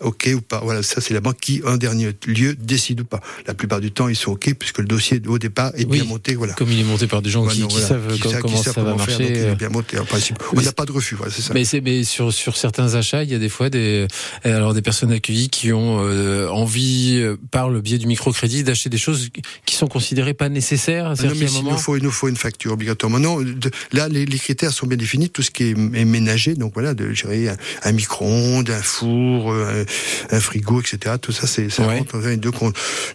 [0.01, 0.61] OK ou pas.
[0.63, 3.21] Voilà, ça c'est la banque qui, en dernier lieu, décide ou pas.
[3.47, 6.05] La plupart du temps, ils sont OK puisque le dossier au départ est Oui, bien
[6.05, 6.35] monté.
[6.35, 6.55] Voilà.
[6.55, 8.71] Comme il est monté par des gens qui, qui voilà, savent qui qui comment ça
[8.73, 9.25] va comment faire, marcher.
[9.29, 9.55] donc il est euh.
[9.55, 10.37] bien monté en principe.
[10.55, 11.55] On n'a pas de refus, voilà, c'est ça.
[11.55, 14.07] Mais mais sur sur certains achats, il y a des fois des
[14.47, 18.62] euh, alors des personnes accueillies qui ont euh, envie euh, par le biais du microcrédit
[18.64, 19.29] d'acheter des choses
[19.66, 21.07] qui sont considérées pas nécessaires.
[21.18, 23.18] Ah non, mais il, moment- nous faut, il nous faut une facture obligatoirement.
[23.18, 25.31] Non, de- là, les, les critères sont bien définis.
[25.31, 29.53] Tout ce qui est, est ménager, donc voilà, de gérer un, un micro-ondes, un four,
[29.53, 29.85] euh,
[30.31, 31.16] un, un frigo, etc.
[31.21, 31.99] Tout ça, c'est ça Ouais.
[31.99, 32.16] rentre.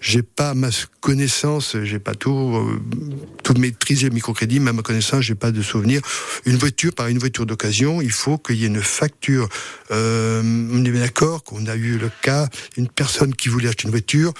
[0.01, 0.69] J'ai pas ma
[1.01, 2.79] connaissance, j'ai pas tout, euh,
[3.43, 6.01] tout maîtrisé le microcrédit, mais à ma connaissance, j'ai pas de souvenir.
[6.45, 9.49] Une voiture, par une voiture d'occasion, il faut qu'il y ait une facture.
[9.91, 13.85] Euh, on est bien d'accord qu'on a eu le cas, une personne qui voulait acheter
[13.85, 14.33] une voiture,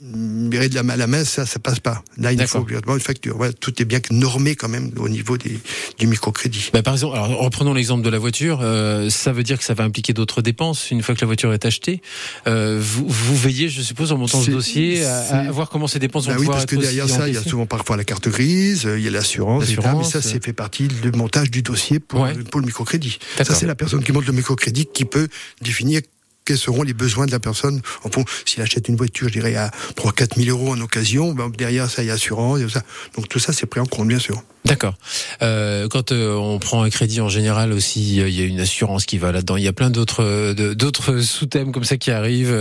[0.00, 2.02] virer de la main à la main, ça, ça passe pas.
[2.18, 3.36] Là, il faut obligatoirement une facture.
[3.36, 5.58] Voilà, tout est bien normé quand même au niveau des,
[5.98, 6.70] du microcrédit.
[6.72, 8.60] Bah, par exemple, alors, reprenons l'exemple de la voiture.
[8.62, 11.52] euh, ça veut dire que ça va impliquer d'autres dépenses une fois que la voiture
[11.52, 12.00] est achetée.
[12.46, 15.98] Euh, vous, vous veillez, je suppose, en montant ce dossier, à, à voir comment ces
[15.98, 17.96] dépenses vont Bah oui, pouvoir parce que être derrière ça, il y a souvent parfois
[17.96, 19.88] la carte grise, euh, il y a l'assurance, etc.
[19.98, 20.22] Mais ça, euh.
[20.22, 22.34] c'est fait partie du montage du dossier pour, Ouais.
[22.34, 23.18] pour le microcrédit.
[23.36, 25.28] Ça, c'est la personne qui monte le microcrédit qui peut
[25.62, 26.00] définir
[26.48, 27.82] quels seront les besoins de la personne.
[28.04, 31.34] En fond, s'il achète une voiture, je dirais à 3 4 000 euros en occasion,
[31.34, 32.82] ben, derrière ça, il y a assurance, ça.
[33.14, 34.42] Donc tout ça, c'est pris en compte, bien sûr.
[34.64, 34.94] D'accord.
[35.40, 38.60] Euh, quand euh, on prend un crédit en général aussi, euh, il y a une
[38.60, 39.56] assurance qui va là-dedans.
[39.56, 42.54] Il y a plein d'autres euh, d'autres sous-thèmes comme ça qui arrivent.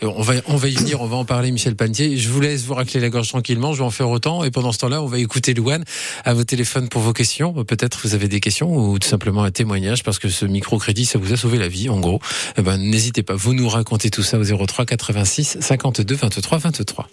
[0.00, 2.16] on va on y venir, on va en parler, Michel Pantier.
[2.16, 3.74] Je vous laisse vous racler la gorge tranquillement.
[3.74, 4.42] Je vais en faire autant.
[4.44, 5.84] Et pendant ce temps-là, on va écouter Louane
[6.24, 7.52] à vos téléphones pour vos questions.
[7.64, 11.18] Peut-être vous avez des questions ou tout simplement un témoignage parce que ce microcrédit, ça
[11.18, 12.20] vous a sauvé la vie, en gros.
[12.56, 13.34] Eh ben, n'hésitez pas.
[13.34, 17.08] Vous nous racontez tout ça au 03 86 52 23 23.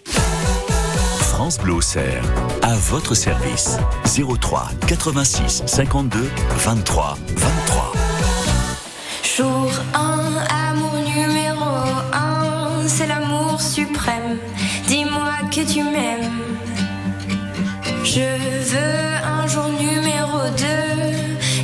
[1.18, 2.22] France Bleu Auxerre,
[2.62, 3.78] à votre service.
[4.04, 7.92] 03 86 52 23 23.
[9.36, 9.98] Jour 1,
[10.68, 11.64] amour numéro
[12.12, 14.38] 1, c'est l'amour suprême.
[14.86, 16.30] Dis-moi que tu m'aimes.
[18.04, 20.38] Je veux un jour numéro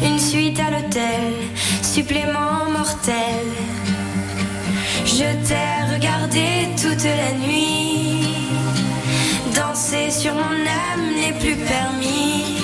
[0.03, 1.35] 2, une suite à l'hôtel,
[1.83, 2.48] supplément.
[5.19, 8.25] Je t'ai regardé toute la nuit,
[9.53, 12.59] danser sur mon âme n'est plus permis.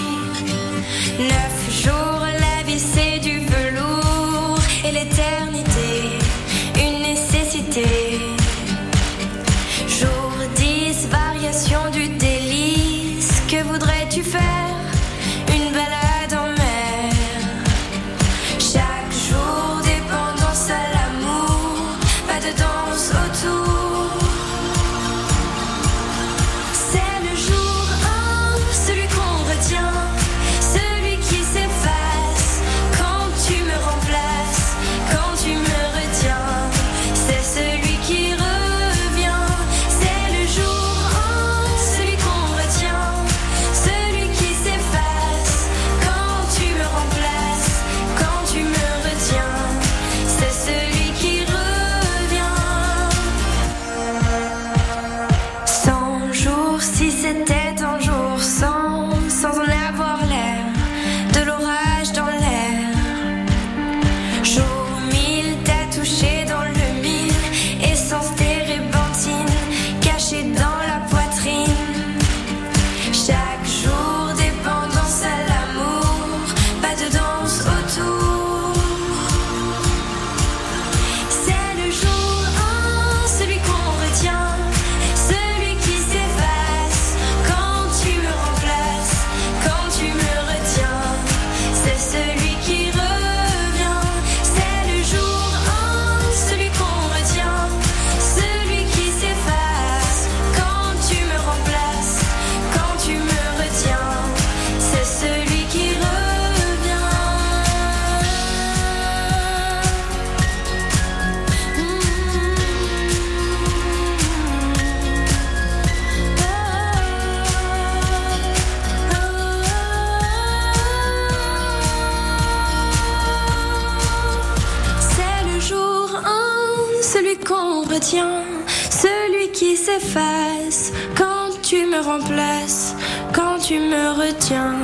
[132.04, 132.94] Remplaces,
[133.32, 134.76] quand tu me retiens,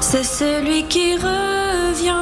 [0.00, 2.14] c'est celui qui revient.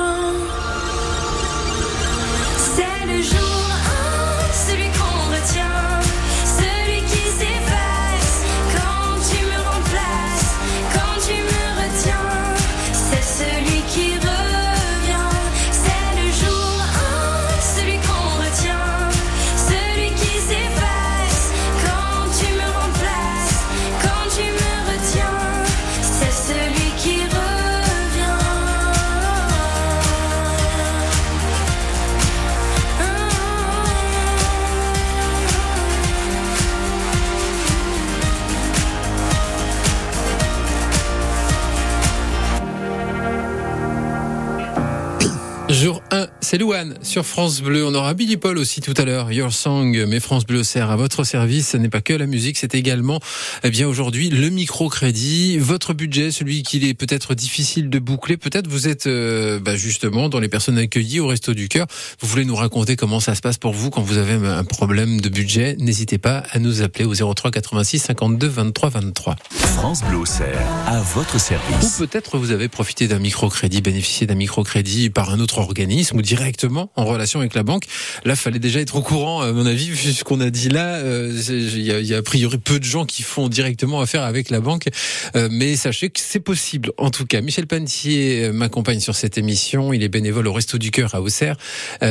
[45.83, 47.85] Jour 1, c'est Louane sur France Bleu.
[47.85, 49.33] On aura Billy Paul aussi tout à l'heure.
[49.33, 51.71] Your Song, mais France Bleu sert à votre service.
[51.71, 53.19] Ce n'est pas que la musique, c'est également,
[53.65, 55.59] eh bien, aujourd'hui, le microcrédit.
[55.59, 58.37] Votre budget, celui qu'il est peut-être difficile de boucler.
[58.37, 61.89] Peut-être vous êtes, euh, bah, justement, dans les personnes accueillies au Resto du Cœur.
[62.21, 65.21] Vous voulez nous raconter comment ça se passe pour vous quand vous avez un problème
[65.21, 65.75] de budget?
[65.81, 69.35] N'hésitez pas à nous appeler au 03 86 52 23 23.
[69.51, 71.97] France Bleu Auxerre, à votre Ou service.
[71.99, 75.72] peut-être vous avez profité d'un microcrédit, bénéficié d'un microcrédit par un autre organisme
[76.15, 77.85] ou directement en relation avec la banque.
[78.25, 80.97] Là, fallait déjà être au courant, à mon avis, vu ce qu'on a dit là.
[80.97, 84.23] euh, Il y, a, y a a priori peu de gens qui font directement affaire
[84.23, 84.89] avec la banque,
[85.35, 86.93] Euh, mais sachez que c'est possible.
[86.99, 89.93] En tout cas, Michel Pantier euh, m'accompagne sur cette émission.
[89.93, 91.57] Il est bénévole au Resto du Cœur à Auxerre,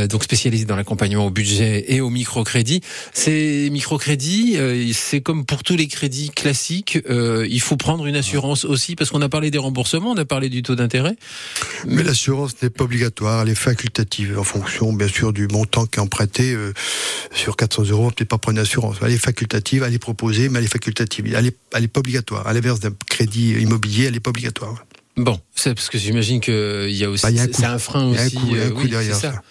[0.10, 2.82] donc spécialisé dans l'accompagnement au budget et au microcrédit.
[3.14, 4.58] Ces microcrédits,
[4.94, 9.22] c'est comme pour tous les crédits classiques, il faut prendre une assurance aussi, parce qu'on
[9.22, 11.16] a parlé des remboursements, on a parlé du taux d'intérêt.
[11.86, 16.00] Mais l'assurance n'est pas obligatoire, elle est facultative en fonction, bien sûr, du montant qui
[16.00, 16.54] est emprunté.
[16.54, 16.74] euh,
[17.34, 18.98] sur 400 euros, on ne peut pas prendre une assurance.
[19.02, 21.26] Elle est facultative, elle est proposée, mais elle est facultative.
[21.34, 22.46] Elle n'est elle est pas obligatoire.
[22.48, 24.86] À l'inverse d'un crédit immobilier, elle n'est pas obligatoire.
[25.18, 27.66] Bon, c'est parce que j'imagine qu'il y a aussi, Bah, il y a un c'est
[27.66, 28.38] un frein Il y a un aussi.
[28.50, 29.42] il y a un euh, coût oui, derrière ça.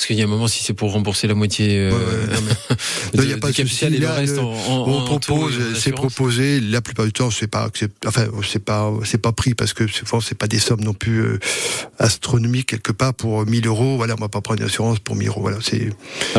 [0.00, 1.90] Parce qu'il y a un moment, si c'est pour rembourser la moitié euh,
[3.12, 6.58] il y a du pas de capital et le reste en, on propose, c'est proposé.
[6.58, 7.68] La plupart du temps, c'est pas,
[8.06, 11.18] enfin, c'est pas, c'est pas pris parce que souvent c'est pas des sommes non plus
[11.18, 11.38] euh,
[11.98, 13.98] astronomiques quelque part pour 1000 euros.
[13.98, 15.42] Voilà, on va pas prendre une assurance pour 1000 euros.
[15.42, 15.90] Voilà, c'est.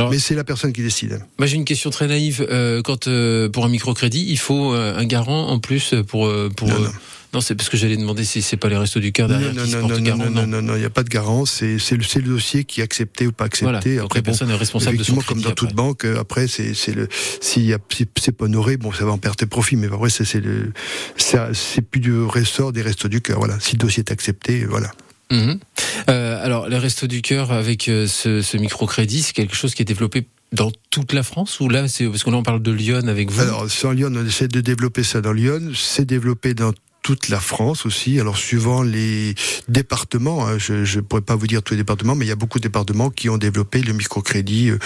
[0.10, 1.20] Mais c'est la personne qui décide.
[1.38, 2.44] Moi, j'ai une question très naïve.
[2.50, 3.08] Euh, quand
[3.54, 6.68] pour un microcrédit, il faut un garant en plus pour pour.
[6.68, 6.90] Non, non.
[7.34, 9.54] Non, c'est parce que j'allais demander si c'est pas les restos du cœur Non, derrière
[9.54, 10.26] non, qui non, portent non, garant.
[10.26, 11.46] non, non, non, non, il n'y a pas de garant.
[11.46, 13.66] C'est le, dossier qui est accepté ou pas accepté.
[13.66, 13.80] Voilà.
[13.80, 16.74] Donc Après, la personne est responsable de son comme dans toute banque, euh, après, c'est
[16.94, 17.78] le a
[18.20, 20.74] c'est pas honoré, bon, ça va en perte et profit, mais après, c'est le
[21.16, 23.40] c'est plus du ressort des restos du cœur.
[23.40, 24.92] Voilà, si le dossier est accepté, voilà.
[25.32, 25.60] Mhm.
[26.10, 29.82] Euh, alors, les restos du cœur avec euh, ce, ce microcrédit, c'est quelque chose qui
[29.82, 32.72] est développé dans toute la France ou là, c'est parce que là on parle de
[32.72, 33.40] Lyon avec vous?
[33.40, 35.72] Alors, sur Lyon, on essaie de développer ça dans Lyon.
[35.74, 38.20] C'est développé dans toute la France aussi.
[38.20, 39.34] Alors, suivant les
[39.68, 42.36] départements, hein, je ne pourrais pas vous dire tous les départements, mais il y a
[42.36, 44.78] beaucoup de départements qui ont développé le microcrédit euh,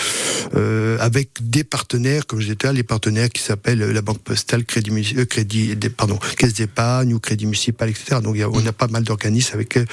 [0.55, 4.63] euh, avec des partenaires, comme je disais, les partenaires qui s'appellent euh, la Banque Postale,
[4.65, 8.21] Crédit, euh, crédit des- pardon, Caisse d'épargne ou Crédit Municipal, etc.
[8.23, 9.85] Donc, il y a- on a pas mal d'organismes avec euh,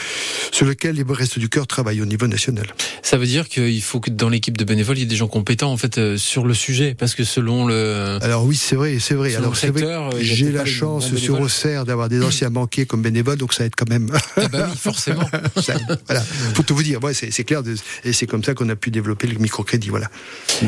[0.53, 2.67] sur lesquels les Restos du Cœur travaillent au niveau national.
[3.03, 5.29] Ça veut dire qu'il faut que dans l'équipe de bénévoles, il y ait des gens
[5.29, 8.99] compétents en fait euh, sur le sujet, parce que selon le Alors oui, c'est vrai,
[9.01, 9.31] c'est vrai.
[9.31, 11.41] Selon Alors c'est a j'ai la chance sur.
[11.43, 14.11] Auxerre d'avoir des anciens banquiers comme bénévoles, donc ça aide quand même.
[14.37, 15.29] ah bah oui, forcément.
[15.63, 15.75] Ça
[16.07, 16.21] voilà,
[16.55, 17.03] faut tout vous dire.
[17.03, 19.89] Ouais, c'est clair, de- et c'est comme ça qu'on a pu développer le microcrédit.
[19.91, 20.11] Voilà.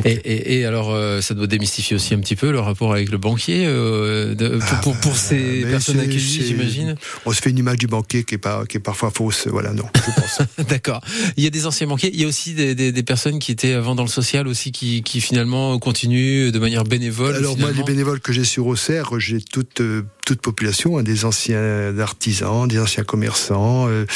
[0.04, 3.11] Et, et, et alors, euh, ça doit démystifier aussi un petit peu le rapport avec
[3.11, 6.96] le banquier euh, de- pour, pour, pour ces personnes accueillies, j'imagine.
[7.26, 9.46] On se fait une image du banquier qui est pas, qui est parfois fausse.
[9.48, 10.38] Voilà, non, je pense.
[10.68, 11.00] D'accord.
[11.37, 12.10] Il y a des anciens banquiers.
[12.12, 14.73] Il y a aussi des, des, des personnes qui étaient avant dans le social aussi,
[14.73, 17.35] qui, qui finalement continuent de manière bénévole.
[17.37, 21.25] Alors moi, les bénévoles que j'ai sur Auxerre, j'ai toute euh, toute population, hein, des
[21.25, 24.06] anciens artisans, des anciens commerçants, euh,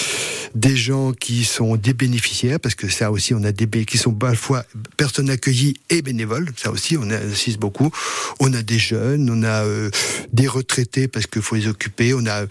[0.54, 4.16] des gens qui sont des bénéficiaires, parce que ça aussi, on a des qui sont
[4.22, 4.64] à la fois
[4.96, 6.50] personnes accueillies et bénévoles.
[6.56, 7.90] Ça aussi, on insiste beaucoup.
[8.40, 9.90] On a des jeunes, on a euh,
[10.32, 12.14] des retraités parce qu'il faut les occuper.
[12.14, 12.46] On a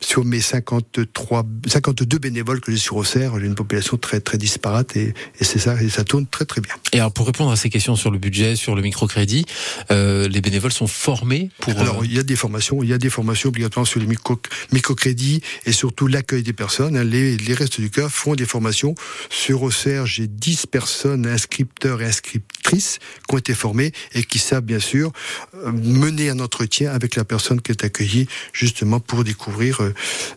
[0.00, 4.96] sur mes 53, 52 bénévoles que j'ai sur Auxerre, j'ai une population très très disparate
[4.96, 6.74] et, et c'est ça, et ça tourne très très bien.
[6.92, 9.46] Et alors, pour répondre à ces questions sur le budget, sur le microcrédit,
[9.90, 11.78] euh, les bénévoles sont formés pour.
[11.78, 14.40] Alors, il y a des formations, il y a des formations obligatoires sur les micro,
[14.72, 16.96] microcrédits et surtout l'accueil des personnes.
[16.96, 17.04] hein.
[17.04, 18.94] Les, Restes du Cœur font des formations.
[19.30, 24.64] Sur Auxerre, j'ai 10 personnes, inscripteurs et inscriptrices, qui ont été formées et qui savent
[24.64, 25.12] bien sûr
[25.54, 29.94] euh, mener un entretien avec la personne qui est accueillie, justement pour découvrir euh,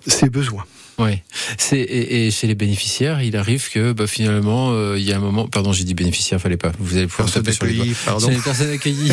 [0.08, 0.66] ses besoins.
[0.98, 1.24] Ouais.
[1.58, 5.18] C'est et, et chez les bénéficiaires, il arrive que bah, finalement euh, il y a
[5.18, 5.48] un moment.
[5.48, 6.72] Pardon, j'ai dit bénéficiaire, fallait pas.
[6.80, 7.86] Vous allez pouvoir taper sur les doigts.
[8.06, 8.28] pardon.
[8.28, 9.12] Chez les personnes accueillies,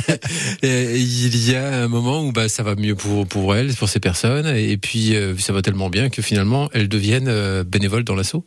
[0.62, 3.88] Et il y a un moment où bah ça va mieux pour pour elles, pour
[3.88, 8.04] ces personnes, et puis euh, ça va tellement bien que finalement elles deviennent euh, bénévoles
[8.04, 8.44] dans l'assaut.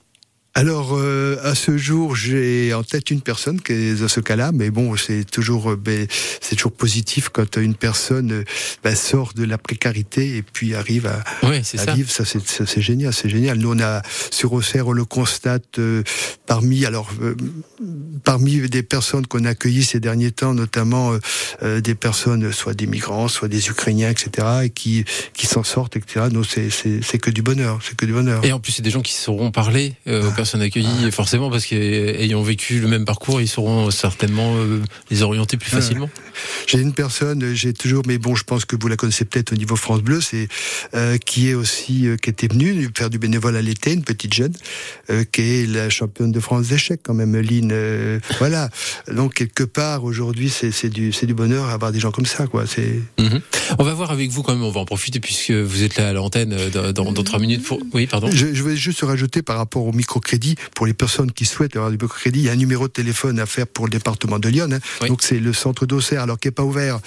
[0.55, 4.51] Alors, euh, à ce jour, j'ai en tête une personne qui est dans ce cas-là,
[4.53, 6.05] mais bon, c'est toujours, euh, ben,
[6.41, 8.43] c'est toujours positif quand une personne euh,
[8.83, 11.95] ben, sort de la précarité et puis arrive à, Oui, à ça.
[11.95, 12.11] vivre.
[12.11, 13.57] Ça, c'est, ça, c'est génial, c'est génial.
[13.57, 16.03] Nous, on a sur Auxerre, on le constate euh,
[16.45, 17.35] parmi, alors, euh,
[18.23, 21.17] parmi des personnes qu'on a accueillies ces derniers temps, notamment
[21.63, 25.97] euh, des personnes, soit des migrants, soit des Ukrainiens, etc., et qui qui s'en sortent,
[25.97, 26.27] etc.
[26.31, 28.45] Nous, c'est, c'est, c'est que du bonheur, c'est que du bonheur.
[28.45, 31.65] Et en plus, c'est des gens qui sauront parler euh, aux personnes accueillies, forcément, parce
[31.65, 36.09] qu'ayant vécu le même parcours, ils sauront certainement euh, les orienter plus facilement.
[36.67, 39.55] J'ai une personne, j'ai toujours, mais bon, je pense que vous la connaissez peut-être au
[39.55, 40.47] niveau France Bleu, c'est
[40.93, 44.33] euh, qui est aussi, euh, qui était venue faire du bénévole à l'été, une petite
[44.33, 44.53] jeune,
[45.09, 47.69] euh, qui est la championne de France d'échecs quand même, Lynn.
[47.71, 48.69] euh, voilà.
[49.11, 52.65] Donc quelque part aujourd'hui, c'est du, bonheur avoir des gens comme ça, quoi.
[52.67, 53.41] C'est Mhm.
[53.79, 56.09] On va voir avec vous quand même, on va en profiter puisque vous êtes là
[56.09, 57.63] à l'antenne euh, dans, dans, dans trois minutes.
[57.63, 57.79] Pour...
[57.93, 58.29] Oui, pardon.
[58.31, 59.91] Je, je vais juste rajouter par rapport au
[60.75, 63.39] pour les personnes qui souhaitent avoir du microcrédit, il y a un numéro de téléphone
[63.39, 64.69] à faire pour le département de Lyon.
[64.71, 64.79] hein.
[65.01, 65.07] Oui.
[65.09, 66.99] Donc c'est le centre d'Auxerre, alors qui est pas ouvert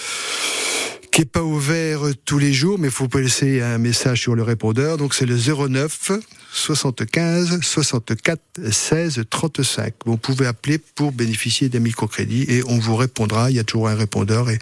[1.16, 4.42] qui est pas ouvert tous les jours, mais il faut laisser un message sur le
[4.42, 4.98] répondeur.
[4.98, 6.10] Donc c'est le 09
[6.52, 8.38] 75 64
[8.70, 9.94] 16 35.
[10.04, 13.50] Vous pouvez appeler pour bénéficier d'un microcrédit et on vous répondra.
[13.50, 14.58] Il y a toujours un répondeur et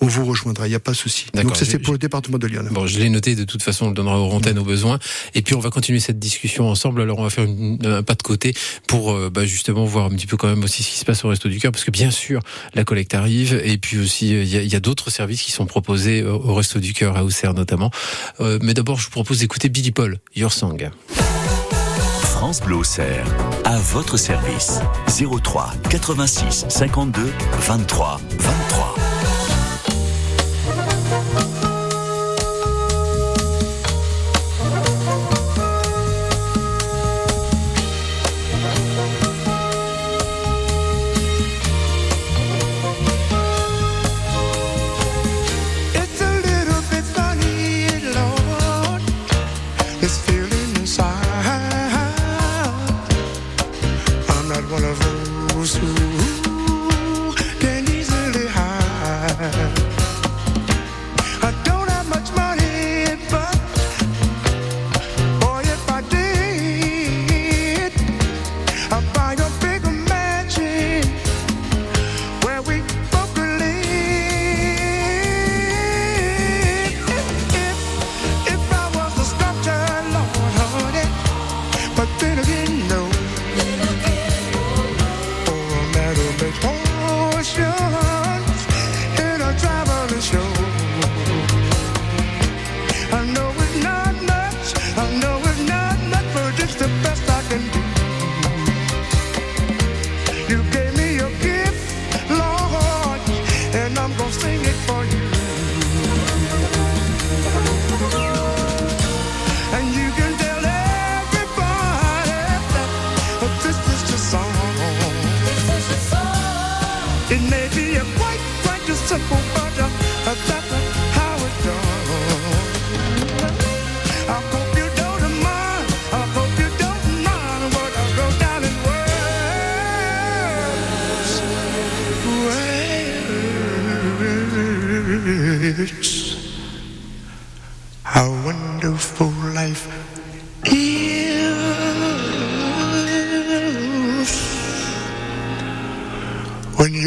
[0.00, 0.66] on vous rejoindra.
[0.66, 1.26] Il n'y a pas de souci.
[1.34, 2.64] Donc ça c'est pour le département de Lyon.
[2.70, 4.98] Bon, je l'ai noté, de toute façon, on le donnera aux antennes au besoin.
[5.34, 7.02] Et puis, on va continuer cette discussion ensemble.
[7.02, 8.54] Alors, on va faire une- un pas de côté
[8.86, 11.22] pour euh, bah, justement voir un petit peu quand même aussi ce qui se passe
[11.26, 12.40] au Resto du Cœur, parce que bien sûr,
[12.72, 13.60] la collecte arrive.
[13.62, 15.97] Et puis aussi, euh, il y a, il y a d'autres services qui sont proposés
[16.06, 17.90] au Resto du Cœur, à Auxerre notamment.
[18.40, 20.90] Euh, mais d'abord, je vous propose d'écouter Billy Paul, Your Song.
[22.20, 23.26] France Bleu Auxerre,
[23.64, 24.80] à votre service.
[25.08, 29.07] 03 86 52 23 23.
[50.08, 50.37] This feeling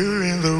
[0.02, 0.51] you're in the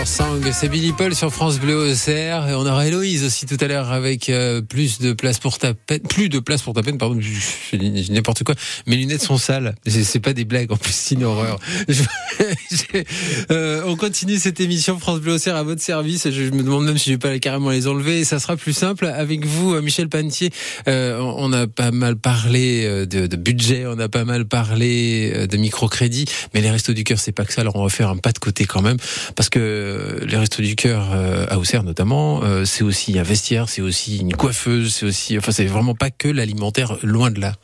[0.00, 2.48] Your Song, c'est Billy Paul sur France Bleu Auxerre.
[2.48, 5.74] Et on aura Héloïse aussi tout à l'heure avec euh, plus de place pour ta
[5.74, 8.54] peine, plus de place pour ta peine, pardon, je, dis n'importe quoi.
[8.86, 9.74] Mes lunettes sont sales.
[9.86, 11.58] C'est pas des blagues, en plus, c'est une horreur.
[11.90, 13.02] Je-
[13.50, 16.30] euh, on continue cette émission France Bleu Auxerre à votre service.
[16.30, 18.20] Je me demande même si je vais pas carrément les enlever.
[18.20, 20.50] Et ça sera plus simple avec vous, euh, Michel Pantier.
[20.88, 25.46] Euh, on a pas mal parlé euh, de, de budget, on a pas mal parlé
[25.46, 26.24] de microcrédit,
[26.54, 27.60] mais les restos du cœur, c'est pas que ça.
[27.60, 28.96] Alors on va faire un pas de côté quand même,
[29.36, 33.22] parce que euh, les restos du cœur euh, à Auxerre notamment, euh, c'est aussi un
[33.22, 37.40] vestiaire, c'est aussi une coiffeuse, c'est aussi, enfin, c'est vraiment pas que l'alimentaire, loin de
[37.40, 37.54] là.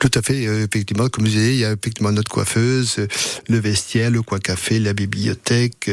[0.00, 3.06] Tout à fait, effectivement, comme vous disiez, il y a effectivement notre coiffeuse,
[3.48, 5.90] le vestiaire, le coin café, la bibliothèque.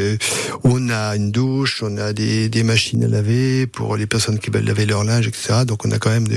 [0.64, 4.66] on a une douche, on a des, machines à laver pour les personnes qui veulent
[4.66, 5.66] laver leur linge, etc.
[5.66, 6.28] Donc on a quand même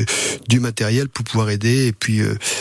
[0.48, 1.86] du matériel pour pouvoir aider.
[1.86, 2.20] Et puis,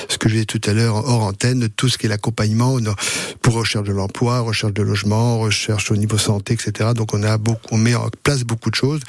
[0.10, 2.78] ce que j'ai tout à l'heure hors antenne, tout ce qui est l'accompagnement
[3.42, 6.73] pour recherche de l'emploi, recherche de logement, recherche au niveau santé, etc.
[6.96, 9.02] Donc on a beaucoup, on met en place beaucoup de choses.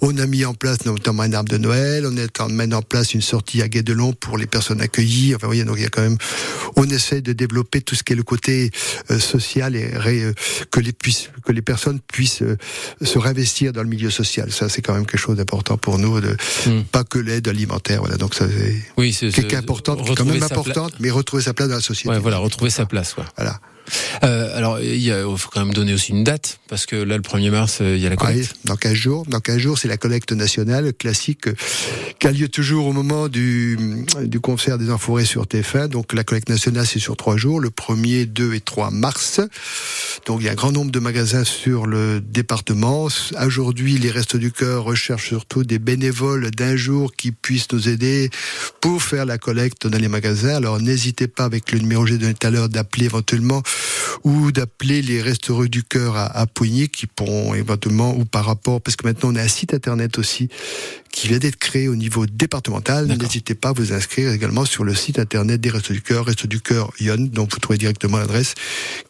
[0.00, 2.06] On a mis en place notamment un arbre de Noël.
[2.06, 5.34] On est en mettre en place une sortie à Guédelon pour les personnes accueillies.
[5.34, 6.18] Enfin, voyez, donc il y a quand même,
[6.76, 8.70] on essaie de développer tout ce qui est le côté
[9.10, 10.32] euh, social et euh,
[10.70, 12.56] que les puissent, que les personnes puissent euh,
[13.02, 14.52] se réinvestir dans le milieu social.
[14.52, 16.82] Ça, c'est quand même quelque chose d'important pour nous, de, Mm.
[16.90, 18.00] pas que l'aide alimentaire.
[18.00, 21.76] Voilà, donc ça, c'est Oui, c'est importante, quand même importante, mais retrouver sa place dans
[21.76, 22.10] la société.
[22.10, 23.16] Ouais, voilà, retrouver sa place.
[23.16, 23.24] Ouais.
[23.36, 23.60] Voilà.
[24.24, 27.50] Euh, alors, il faut quand même donner aussi une date, parce que là, le 1er
[27.50, 28.54] mars, euh, il y a la Oui, collecte.
[28.64, 29.24] dans 15 jours.
[29.26, 31.54] Dans 15 jours, c'est la collecte nationale classique euh,
[32.18, 33.78] qui a lieu toujours au moment du,
[34.22, 35.88] du concert des Enfoirés sur TF1.
[35.88, 39.40] Donc la collecte nationale, c'est sur trois jours, le 1er, 2 et 3 mars.
[40.26, 43.08] Donc il y a un grand nombre de magasins sur le département.
[43.44, 48.30] Aujourd'hui, les Restos du Cœur recherchent surtout des bénévoles d'un jour qui puissent nous aider
[48.80, 50.54] pour faire la collecte dans les magasins.
[50.54, 53.62] Alors n'hésitez pas avec le numéro que j'ai donné tout à l'heure d'appeler éventuellement
[54.24, 58.96] ou d'appeler les Restos du Cœur à, à qui pourront éventuellement ou par rapport parce
[58.96, 60.48] que maintenant on a un site internet aussi
[61.12, 63.06] qui vient d'être créé au niveau départemental.
[63.06, 66.48] N'hésitez pas à vous inscrire également sur le site internet des Restos du Cœur, Restos
[66.48, 68.54] du Cœur Yon, donc vous trouvez directement l'adresse,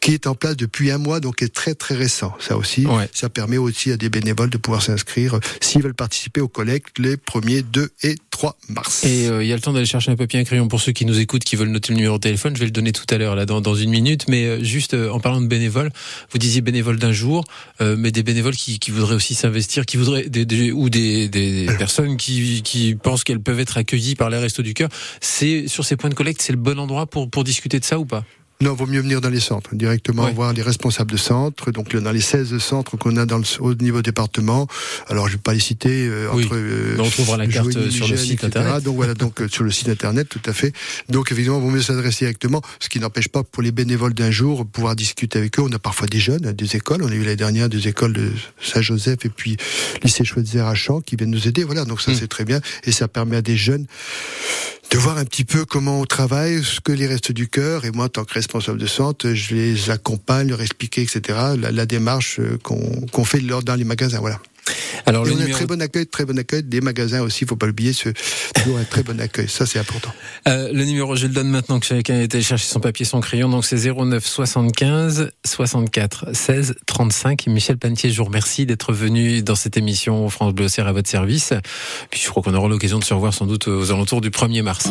[0.01, 2.33] qui est en place depuis un mois, donc est très très récent.
[2.39, 3.09] Ça aussi, Ouais.
[3.13, 6.99] ça permet aussi à des bénévoles de pouvoir s'inscrire euh, s'ils veulent participer aux collectes
[6.99, 9.03] les 1er, 2 et 3 mars.
[9.05, 10.81] Et euh, il y a le temps d'aller chercher un papier et un crayon pour
[10.81, 12.53] ceux qui nous écoutent, qui veulent noter le numéro de téléphone.
[12.55, 14.25] Je vais le donner tout à l'heure, là, dans, dans une minute.
[14.27, 15.91] Mais euh, juste euh, en parlant de bénévoles,
[16.31, 17.45] vous disiez bénévoles d'un jour,
[17.81, 21.29] euh, mais des bénévoles qui, qui voudraient aussi s'investir, qui voudraient, des, des- ou des,
[21.29, 24.89] des personnes qui, qui pensent qu'elles peuvent être accueillies par les Restos du Cœur.
[25.21, 28.05] C'est sur ces points de collecte, c'est le bon endroit pour discuter de ça ou
[28.05, 28.23] pas?
[28.63, 31.71] Non, vaut mieux venir dans les centres, directement voir les responsables de centres.
[31.71, 34.67] Donc dans les 16 centres qu'on a dans le, au niveau département.
[35.07, 36.07] Alors je vais pas les citer.
[36.07, 36.45] euh, Oui.
[36.45, 38.47] entre, euh, On retrouvera la carte Joigny, sur le site etc.
[38.47, 38.83] internet.
[38.83, 40.71] Donc voilà, donc euh, sur le site internet, tout à fait.
[41.09, 44.65] Donc évidemment, vaut mieux s'adresser directement, ce qui n'empêche pas pour les bénévoles d'un jour
[44.65, 45.63] pouvoir discuter avec eux.
[45.63, 47.01] On a parfois des jeunes, hein, des écoles.
[47.03, 49.57] On a eu l'année dernière des écoles de Saint-Joseph et puis
[50.03, 51.63] lycée Schweitzer à Champs qui viennent nous aider.
[51.65, 52.15] Voilà, donc ça Mm.
[52.19, 53.85] c'est très bien et ça permet à des jeunes
[54.93, 57.83] de voir un petit peu comment on travaille, ce que les restes du cœur.
[57.83, 61.39] Et moi, en tant que responsable de centre, je les accompagne, leur expliquer, etc.
[61.57, 62.77] La, démarche euh, qu'on
[63.11, 64.19] qu'on fait lors- dans les magasins.
[64.19, 64.39] Voilà.
[65.05, 67.21] Alors Et le on a un numéro très bon accueil, très bon accueil des magasins
[67.21, 67.45] aussi.
[67.45, 68.09] Faut pas l'oublier, ce
[68.53, 69.47] toujours un très bon accueil.
[69.49, 70.13] Ça, c'est important.
[70.47, 73.19] Euh, le numéro, je le donne maintenant que chacun a été chercher son papier, son
[73.19, 73.49] crayon.
[73.49, 77.47] Donc c'est 09 75 64 16 35.
[77.47, 81.53] Michel Pantier, je vous remercie d'être venu dans cette émission France Bleu à votre service.
[82.09, 84.63] Puis je crois qu'on aura l'occasion de se revoir sans doute aux alentours du 1er
[84.63, 84.89] mars.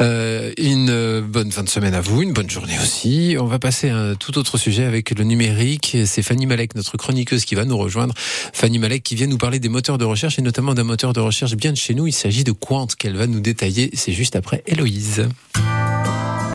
[0.00, 3.36] Euh, une euh, bonne fin de semaine à vous, une bonne journée aussi.
[3.38, 5.96] On va passer à un tout autre sujet avec le numérique.
[6.04, 8.14] C'est Fanny Malek, notre chroniqueuse, qui va nous rejoindre.
[8.52, 11.20] Fanny Malek qui vient nous parler des moteurs de recherche et notamment d'un moteur de
[11.20, 12.08] recherche bien de chez nous.
[12.08, 13.90] Il s'agit de Quant qu'elle va nous détailler.
[13.94, 15.28] C'est juste après Héloïse.